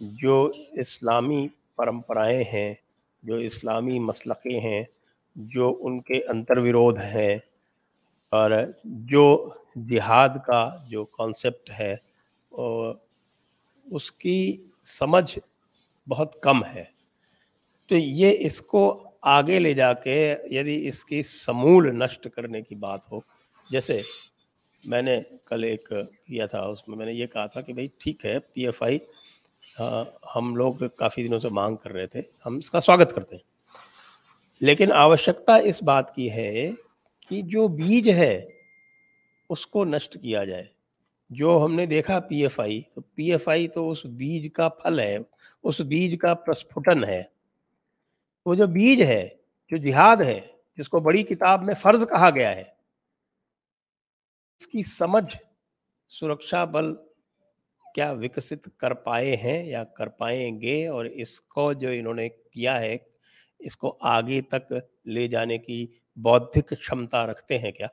जो 0.01 0.53
इस्लामी 0.79 1.47
परंपराएँ 1.79 2.45
हैं, 2.45 2.79
जो 3.23 3.39
इस्लामी 3.39 3.99
मसलक़े 3.99 4.59
हैं, 4.59 4.87
जो 5.37 5.71
उनके 5.71 6.21
अंतर्विरोध 6.21 6.99
हैं 6.99 7.41
और 8.33 8.75
जो 8.85 9.25
जिहाद 9.79 10.43
का 10.47 10.87
जो 10.89 11.05
कॉन्सेप्ट 11.15 11.71
है 11.71 11.95
उसकी 13.87 14.39
समझ 14.87 15.39
बहुत 16.07 16.41
कम 16.45 16.63
है। 16.65 16.91
तो 17.91 17.97
ये 17.97 18.31
इसको 18.31 18.89
आगे 19.27 19.59
ले 19.59 19.73
जाके, 19.75 20.15
यदि 20.57 20.75
इसकी 20.89 21.23
समूल 21.23 21.91
नष्ट 21.95 22.29
करने 22.29 22.63
की 22.63 22.75
बात 22.77 23.05
हो, 23.13 23.23
जैसे 23.65 24.01
मैंने 24.83 25.21
कल 25.49 25.65
एक 25.65 25.89
किया 25.93 26.47
था, 26.47 26.63
उसमें 26.67 26.97
मैंने 26.97 27.13
ये 27.13 27.27
कहा 27.27 27.47
था 27.47 27.61
कि 27.61 27.73
भाई 27.73 27.91
ठीक 28.01 28.25
है 28.25 28.39
पीएफआई 28.39 29.01
हम 30.35 30.55
लोग 30.57 30.85
काफ़ी 30.99 31.23
दिनों 31.23 31.39
से 31.39 31.49
मांग 31.51 31.77
कर 31.77 31.91
रहे 31.91 32.07
थे, 32.07 32.25
हम 32.45 32.59
इसका 32.59 32.81
स्वागत 32.81 33.13
करते 33.13 33.37
हैं। 33.37 33.43
लेकिन 34.61 34.93
आवश्यकता 34.93 35.57
इस 35.59 35.83
बात 35.85 36.13
की 36.17 36.29
है 36.29 36.75
कि 37.33 37.43
जो 37.43 37.69
बीज 37.69 38.09
है, 38.09 38.49
उसको 39.51 39.85
नष्ट 39.85 40.17
किया 40.19 40.45
जाए। 40.45 40.69
जो 41.33 41.59
हमने 41.59 41.87
देखा 41.87 42.19
पीएफआई 42.21 42.87
तो 42.95 43.01
पीएफआई 43.17 43.69
तो 43.69 43.89
उस 43.89 44.07
बीज 44.07 44.51
का 44.57 44.69
फल 44.69 45.01
है, 45.01 45.25
उस 45.65 45.81
बीज 45.81 46.19
का 46.23 46.35
प्रस्फुटन 46.35 47.05
है। 47.05 47.33
वो 48.47 48.57
जो 48.57 48.67
बीज 48.67 49.01
है, 49.03 49.41
जो 49.73 49.79
जिहाद 49.79 50.23
है, 50.23 50.41
जिसको 50.77 51.01
बड़ी 51.01 51.23
किताब 51.23 51.63
में 51.63 51.75
फ़र्ज़ 51.75 52.05
कहा 52.05 52.31
गया 52.31 52.51
है 52.51 52.77
इसकी 54.61 54.83
समझ, 54.83 55.25
सुरक्षा 56.09 56.65
बल 56.67 56.93
क्या 57.95 58.13
विकसित 58.13 58.63
कर 58.81 58.95
पाए 58.95 59.35
हैं 59.37 59.65
या 59.65 59.85
कर 59.85 60.09
पाएँगे? 60.09 60.87
और 60.89 61.07
इसको 61.07 61.75
जो 61.75 61.91
इन्होंने 61.91 62.29
किया 62.29 62.75
है, 62.75 63.07
इसको 63.61 63.89
आगे 63.89 64.41
तक 64.41 64.92
ले 65.07 65.27
जाने 65.29 65.59
की 65.59 65.89
बौद्धिक 66.17 66.73
क्षमता 66.75 67.25
रखते 67.25 67.59
हैं 67.59 67.73
क्या? 67.73 67.89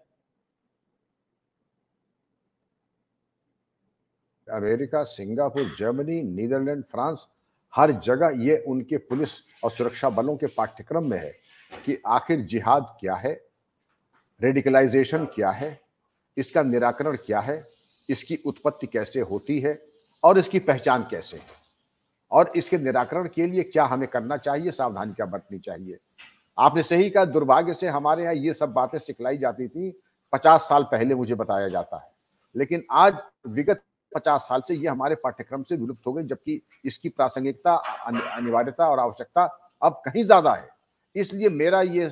America, 4.48 5.04
Singapore, 5.04 5.76
Germany, 5.80 6.22
Netherlands, 6.24 6.84
France, 6.84 7.28
हर 7.74 7.91
जगह 7.91 8.41
ये 8.43 8.58
उनके 8.67 8.98
पुलिस 8.98 9.30
और 9.63 9.72
सुरक्षा 9.72 10.10
बलों 10.10 10.36
के 10.38 10.48
पाठ्यक्रम 10.48 11.10
में 11.10 11.17
है 11.17 11.32
कि 11.86 11.98
आखिर 12.08 12.39
जिहाद 12.41 12.95
क्या 13.00 13.15
है 13.15 13.34
रेडिकलाइजेशन 14.41 15.26
क्या 15.26 15.50
है, 15.50 15.80
इसका 16.38 16.63
निराकरण 16.63 17.15
क्या 17.15 17.39
है, 17.39 17.63
इसकी 18.10 18.36
उत्पत्ति 18.45 18.88
कैसे 18.88 19.19
होती 19.22 19.60
है 19.60 19.78
और 20.24 20.38
इसकी 20.38 20.60
पहचान 20.60 21.04
कैसे 21.12 21.38
है? 21.38 21.45
और 22.32 22.52
इसके 22.56 22.78
निराकरण 22.78 23.28
के 23.28 23.48
लिए 23.48 23.63
क्या 23.63 23.86
हमें 23.86 24.08
करना 24.08 24.38
चाहिए, 24.38 24.72
सावधानी 24.72 25.13
क्या 25.13 25.26
बरतनी 25.26 25.60
चाहिए? 25.60 25.98
आपने 26.60 26.84
सही 26.84 27.10
कहा, 27.10 27.26
दुर्भाग्य 27.26 27.74
से 27.74 27.88
हमारे 27.89 28.24
यहाँ 28.24 28.34
ये 28.36 28.54
सब 28.54 28.72
बातें 28.74 28.98
सिखलाई 29.00 29.38
जाती 29.38 29.67
थी, 29.67 29.91
पचास 30.34 30.67
साल 30.69 30.84
पहले 30.86 31.15
मुझे 31.15 31.36
बताया 31.36 31.67
जाता 31.69 31.98
है। 31.98 32.12
लेकिन 32.56 32.84
आज 32.91 33.17
विगत 33.48 33.82
पचास 34.12 34.48
साल 34.50 34.62
से 34.62 34.76
ये 34.76 34.88
हमारे 34.88 35.15
पाठ्यक्रम 35.15 35.63
से 35.63 35.76
विलुप्त 35.76 36.08
हो 36.08 36.13
गए, 36.13 36.24
जबकि 36.24 36.62
इसकी 36.86 37.10
प्रासंगिकता 37.10 37.76
अनिवार्यता 37.76 38.88
और 38.88 39.00
आवश्यकता 39.00 39.43
अब 39.82 40.02
कहीं 40.06 40.24
ज़्यादा 40.24 40.54
है। 40.54 40.67
इसलिए 41.15 41.50
मेरा 41.52 41.82
ये 41.84 42.10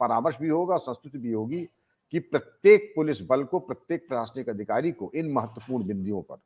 परामर्श 0.00 0.38
भी 0.40 0.48
होगा 0.48 0.76
संस्कृति 0.78 1.18
भी 1.18 1.32
होगी 1.32 1.62
कि 2.12 2.18
प्रत्येक 2.20 2.92
पुलिस 2.96 3.20
बल 3.26 3.44
को, 3.44 3.58
प्रत्येक 3.60 4.06
प्रशासनिक 4.08 4.48
अधिकारी 4.48 4.90
को 4.92 5.10
इन 5.14 5.30
महत्वपूर्ण 5.32 5.86
बिंदुओं 5.86 6.22
पर 6.22 6.40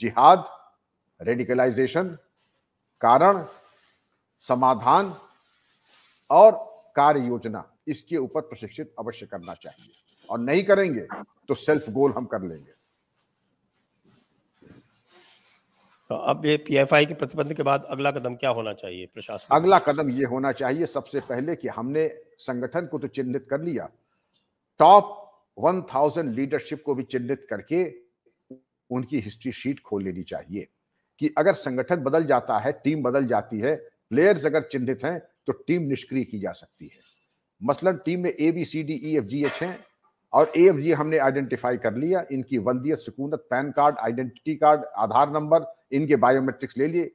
जिहाद 0.00 0.44
रेडिकलाइजेशन 1.20 2.08
कारण, 3.02 3.44
समाधान 4.42 5.14
और 6.30 6.52
कार्य 6.96 7.20
योजना 7.20 7.64
इसके 7.88 8.16
ऊपर 8.16 8.40
प्रशिक्षित 8.42 8.94
अवश्य 8.98 9.26
करना 9.26 9.54
चाहिए। 9.54 9.92
और 10.28 10.38
नहीं 10.40 10.62
करेंगे 10.64 11.06
तो 11.48 11.54
सेल्फ 11.56 11.90
गोल 11.90 12.12
हम 12.12 12.24
कर 12.26 12.42
लेंगे। 12.42 12.74
तो 16.10 16.14
अब 16.14 16.44
ये 16.46 16.56
पीएफआई 16.58 17.06
के 17.06 17.14
प्रतिबंध 17.14 17.52
के 17.54 17.62
बाद 17.62 17.84
अगला 17.90 18.10
कदम 18.12 18.34
क्या 18.34 18.50
होना 18.50 18.72
चाहिए 18.74 19.06
प्रशासन? 19.06 19.54
अगला 19.54 19.78
कदम 19.80 20.10
ये 20.10 20.24
होना 20.24 20.52
चाहिए 20.52 20.86
सबसे 20.86 21.20
पहले 21.20 21.56
कि 21.56 21.68
हमने 21.68 22.08
संगठन 22.38 22.86
को 22.86 22.98
तो 22.98 23.06
चिन्हित 23.08 23.46
कर 23.50 23.60
लिया। 23.60 23.88
टॉप 24.80 25.14
वन 25.58 25.80
थाउज़ेंड 25.94 26.34
लीडरशिप 26.34 26.82
को 26.84 26.94
भी 26.94 27.02
चिन्हित 27.04 27.46
करके 27.50 27.84
उनकी 28.90 29.20
हिस्ट्री 29.20 29.52
शीट 29.52 29.80
खोल 29.80 30.02
लेनी 30.02 30.22
चाहिए 30.22 30.66
कि 31.20 31.32
अगर 31.38 31.52
संगठन 31.54 32.02
बदल 32.02 32.24
जाता 32.24 32.58
है 32.58 32.72
टीम 32.84 33.02
बदल 33.02 33.26
जाती 33.26 33.60
है 33.60 33.74
प्लेयर्स 34.10 34.46
अगर 34.46 34.62
चिन्हित 34.62 35.04
हैं 35.04 35.18
तो 35.46 35.52
टीम 35.52 35.82
निष्क्रिय 35.82 36.24
की 36.24 36.38
जा 36.38 36.52
सकती 36.52 36.86
है। 36.86 36.98
मसलन 37.62 37.96
टीम 38.04 38.20
में 38.20 38.30
A 38.30 38.50
B 38.52 38.64
C 38.64 38.82
D 38.82 38.94
E 38.94 39.16
F 39.16 39.24
G 39.24 39.44
H 39.44 39.62
हैं 39.62 39.78
और 40.32 40.52
ए 40.56 40.68
एफ़ 40.68 40.76
जी 40.76 40.92
हमने 40.92 41.18
आइडेंटिफाई 41.18 41.76
कर 41.76 41.94
लिया। 41.94 42.24
इनकी 42.32 42.58
वल्दियत 42.58 42.98
सुकूनत, 42.98 43.46
PAN 43.50 43.70
card 43.70 43.96
identity 43.98 44.54
card, 44.54 44.84
Aadhaar 44.96 45.32
number, 45.32 45.74
इनके 45.92 46.16
बायोमेट्रिक्स 46.16 46.78
ले 46.78 46.86
लिए। 46.86 47.10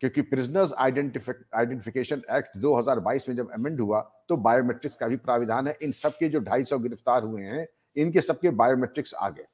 क्योंकि 0.00 0.22
प्रिजनर्स 0.22 0.72
आइडेंटिफिकेशन 0.72 2.22
एक्ट 2.30 2.56
2022 2.56 3.28
में 3.28 3.36
जब 3.36 3.50
अमेंड 3.50 3.80
हुआ 3.80 4.00
तो 4.28 4.36
बायोमेट्रिक्स 4.36 4.96
का 4.96 5.06
भी 5.06 5.16
प्राविधान 5.16 5.68
है। 5.68 5.76
इन 5.82 5.92
सबके 5.92 6.28
जो 6.28 6.40
250 6.40 6.78
गिरफ़्तार 6.78 7.22
हुए 7.22 7.42
हैं, 7.42 7.66
इनके 7.96 8.20
सबके 8.20 8.50
बायोमेट्रिक्स 8.50 9.14
आ 9.14 9.28
गए। 9.28 9.46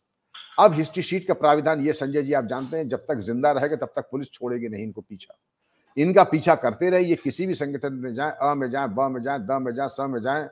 अब 0.59 0.73
हिस्ट्री 0.73 1.03
शीट 1.03 1.27
का 1.27 1.35
प्राविधान 1.35 1.87
ये, 1.87 1.93
संजय 1.93 2.23
जी, 2.23 2.33
आप 2.33 2.45
जानते 2.45 2.77
हैं, 2.77 2.89
जब 2.89 2.99
तक 2.99 3.19
ज़िंदा 3.19 3.53
रहेगा, 3.53 3.77
तब 3.77 3.93
तक 3.97 4.09
पुलिस 4.11 4.31
छोड़ेगी 4.33 4.69
नहीं 4.69 4.83
इनको 4.83 5.01
पीछा। 5.01 5.39
इनका 5.97 6.25
पीछा 6.25 6.55
करते 6.55 6.91
रहे 6.91 7.05
ये 7.05 7.17
किसी 7.17 7.47
भी 7.47 7.55
संगठन 7.55 7.93
में 7.93 8.15
जाए, 8.15 8.37
अ 8.43 8.55
में 8.55 8.71
जाए, 8.71 8.89
ब 8.89 9.01
में 9.01 9.23
जाए, 9.23 9.39
द 9.39 9.53
में 9.53 9.75
जाए, 9.75 9.89
स 9.89 9.97
में 10.01 10.23
जाए, 10.23 10.49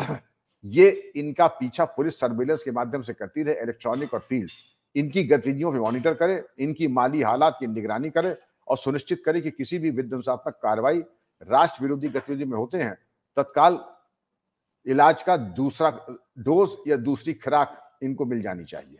ये 0.64 1.12
इनका 1.16 1.46
पीछा 1.46 1.84
पुलिस 1.84 2.20
सर्विलेंस 2.20 2.62
के 2.62 2.70
माध्यम 2.70 3.02
से 3.02 3.14
करती 3.14 3.42
रहे, 3.42 3.54
इलेक्ट्रॉनिक 3.54 4.14
और 4.14 4.20
फ़ील्ड। 4.20 4.50
इनकी 4.96 5.24
गतिविधियों 5.24 5.72
पर 5.72 5.80
मॉनिटर 5.80 6.14
करे, 6.14 6.44
इनकी 6.58 6.88
माली 6.88 7.22
हालात 7.22 7.56
की 7.60 7.66
निगरानी 7.66 8.10
करे 8.10 8.36
और 8.68 8.78
सुनिश्चित 8.78 9.22
करे 9.26 9.40
कि 9.40 9.50
किसी 9.50 9.78
भी 9.78 9.90
विध्वंसात्मक 9.90 10.60
कार्रवाई 10.62 11.00
राष्ट्र 11.42 11.82
विरोधी 11.82 12.08
गतिविधि 12.08 12.44
में 12.44 12.56
होते 12.58 12.78
हैं। 12.78 12.98
तत्काल 13.36 13.84
इलाज 14.86 15.22
का 15.22 15.36
दूसरा 15.36 16.06
डोज 16.38 16.76
या 16.88 16.96
दूसरी 16.96 17.34
खुराक 17.34 17.98
इनको 18.02 18.24
मिल 18.24 18.42
जानी 18.42 18.64
चाहिए। 18.64 18.98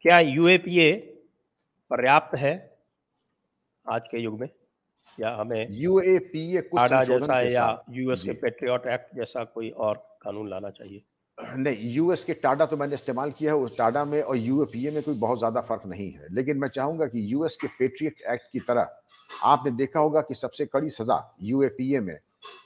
क्या 0.00 0.20
यूएपीए 0.20 0.96
पर्याप्त 1.90 2.38
है? 2.38 2.73
आज 3.86 4.02
के 4.10 4.18
युग 4.18 4.38
में 4.40 4.48
या 5.20 5.30
हमें 5.36 5.66
यूएपीए 5.70 6.60
कुछ 6.62 6.90
जैसा 7.08 7.40
या 7.42 7.84
यूएस 7.90 8.22
के 8.22 8.32
पेट्रियट 8.34 8.86
एक्ट 8.92 9.16
जैसा 9.16 9.44
कोई 9.44 9.70
और 9.70 9.96
कानून 10.22 10.48
लाना 10.50 10.70
चाहिए? 10.70 11.02
नहीं 11.38 11.90
यूएस 11.92 12.22
के 12.24 12.34
टाडा 12.34 12.66
तो 12.66 12.76
मैंने 12.76 12.94
इस्तेमाल 12.94 13.30
किया 13.30 13.52
है 13.52 13.58
उस 13.58 13.76
टाडा 13.78 14.04
में 14.04 14.20
और 14.22 14.36
यूएपीए 14.36 14.90
में 14.90 15.02
कोई 15.02 15.14
बहुत 15.16 15.38
ज़्यादा 15.38 15.60
फ़र्क 15.60 15.82
नहीं 15.86 16.10
है। 16.10 16.26
लेकिन 16.34 16.58
मैं 16.58 16.68
चाहूँगा 16.68 17.06
कि 17.06 17.32
यूएस 17.32 17.56
के 17.60 17.66
पेट्रियट 17.78 18.22
एक्ट 18.32 18.50
की 18.52 18.60
तरह 18.60 18.90
आपने 19.44 19.70
देखा 19.72 20.00
होगा 20.00 20.20
कि 20.20 20.34
सबसे 20.34 20.66
कड़ी 20.66 20.90
सजा 20.90 21.18
यूएपीए 21.42 22.00
में 22.00 22.18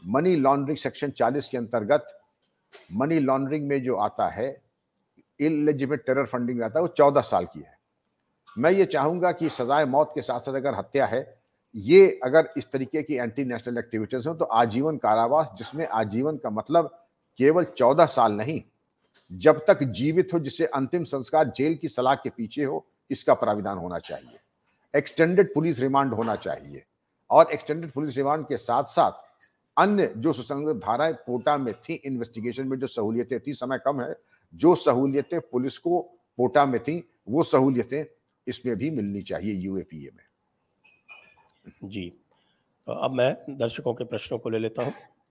मनी 0.06 0.34
लॉन्ड्रिंग 0.36 0.78
सेक्शन 0.78 1.10
40 1.12 1.48
के 1.48 1.56
अंतर्गत 1.58 2.14
मनी 2.92 3.18
लॉन्ड्रिंग 3.20 3.68
में 3.68 3.82
जो 3.84 3.96
आता 3.96 4.28
है 4.28 4.50
इलेजिमेट 5.40 6.04
टेरर 6.06 6.26
फंडिंग 6.26 6.58
में 6.58 6.64
आता 6.66 6.78
है 6.78 6.82
वो 6.82 6.94
चौदह 6.96 7.20
साल 7.22 7.46
की 7.46 7.60
है। 7.60 7.76
मैं 8.56 8.70
ये 8.70 8.84
चाहूँगा 8.84 9.32
कि 9.32 9.48
सजाए 9.48 9.84
मौत 9.84 10.10
के 10.14 10.22
साथ 10.22 10.40
साथ 10.40 10.54
अगर 10.54 10.74
हत्या 10.74 11.06
है, 11.06 11.38
ये 11.74 12.20
अगर 12.24 12.48
इस 12.56 12.70
तरीके 12.72 13.02
की 13.02 13.14
एंटी 13.14 13.44
नेशनल 13.44 13.78
एक्टिविटीज़ 13.78 14.28
हो 14.28 14.34
तो 14.34 14.44
आजीवन 14.44 14.96
कारावास, 14.96 15.50
जिसमें 15.58 15.86
आजीवन 15.86 16.36
का 16.36 16.50
मतलब 16.50 16.86
केवल 17.38 17.64
चौदह 17.64 18.06
साल 18.06 18.32
नहीं, 18.32 18.62
जब 19.32 19.64
तक 19.66 19.82
जीवित 19.82 20.32
हो, 20.34 20.38
जिसे 20.38 20.66
अंतिम 20.66 21.04
संस्कार 21.04 21.52
जेल 21.56 21.74
की 21.74 21.88
सलाह 21.88 22.14
के 22.14 22.30
पीछे 22.30 22.64
हो, 22.64 22.84
इसका 23.10 23.34
प्राविधान 23.34 23.78
होना 23.78 23.98
चाहिए। 23.98 24.38
एक्सटेंडेड 24.94 25.54
पुलिस 25.54 25.78
रिमांड 25.78 26.12
होना 26.14 26.34
चाहिए। 26.36 26.84
और 27.30 27.50
एक्सटेंडेड 27.52 27.90
पुलिस 27.92 28.16
रिमांड 28.16 28.46
के 28.46 28.56
साथ 28.56 28.84
साथ 28.84 29.26
अन्य 29.76 30.12
जो 30.16 30.32
सुसंगत 30.32 30.76
धाराएँ 30.76 31.12
कोटा 31.26 31.56
में 31.56 31.72
थी 31.74 31.94
इन्वेस्टिगेशन 31.94 32.66
में 32.66 32.78
जो 32.78 32.86
सहूलियतें 32.86 33.38
थी, 33.40 33.52
समय 33.54 33.78
कम 33.78 34.00
है, 34.00 34.14
जो 34.54 34.74
सहूलियतें 34.74 35.40
पुलिस 35.40 35.78
को 35.78 36.00
कोटा 36.38 36.64
में 36.66 36.82
थी, 36.82 37.10
वो 37.28 37.42
सहूलियतें 37.42 38.04
इसमें 38.48 38.76
भी 38.76 38.90
मिलनी 38.90 39.22
चाहिए 39.22 39.54
यूएपीए 39.54 40.10
में। 40.16 40.24
जी। 41.84 42.08
तो 42.86 42.92
अब 42.92 43.10
मैं 43.10 43.34
दर्शकों 43.50 43.94
के 43.94 44.04
प्रश्नों 44.04 44.38
को 44.38 44.50
ले 44.50 44.58
लेता 44.58 44.82
हूँ। 44.82 44.92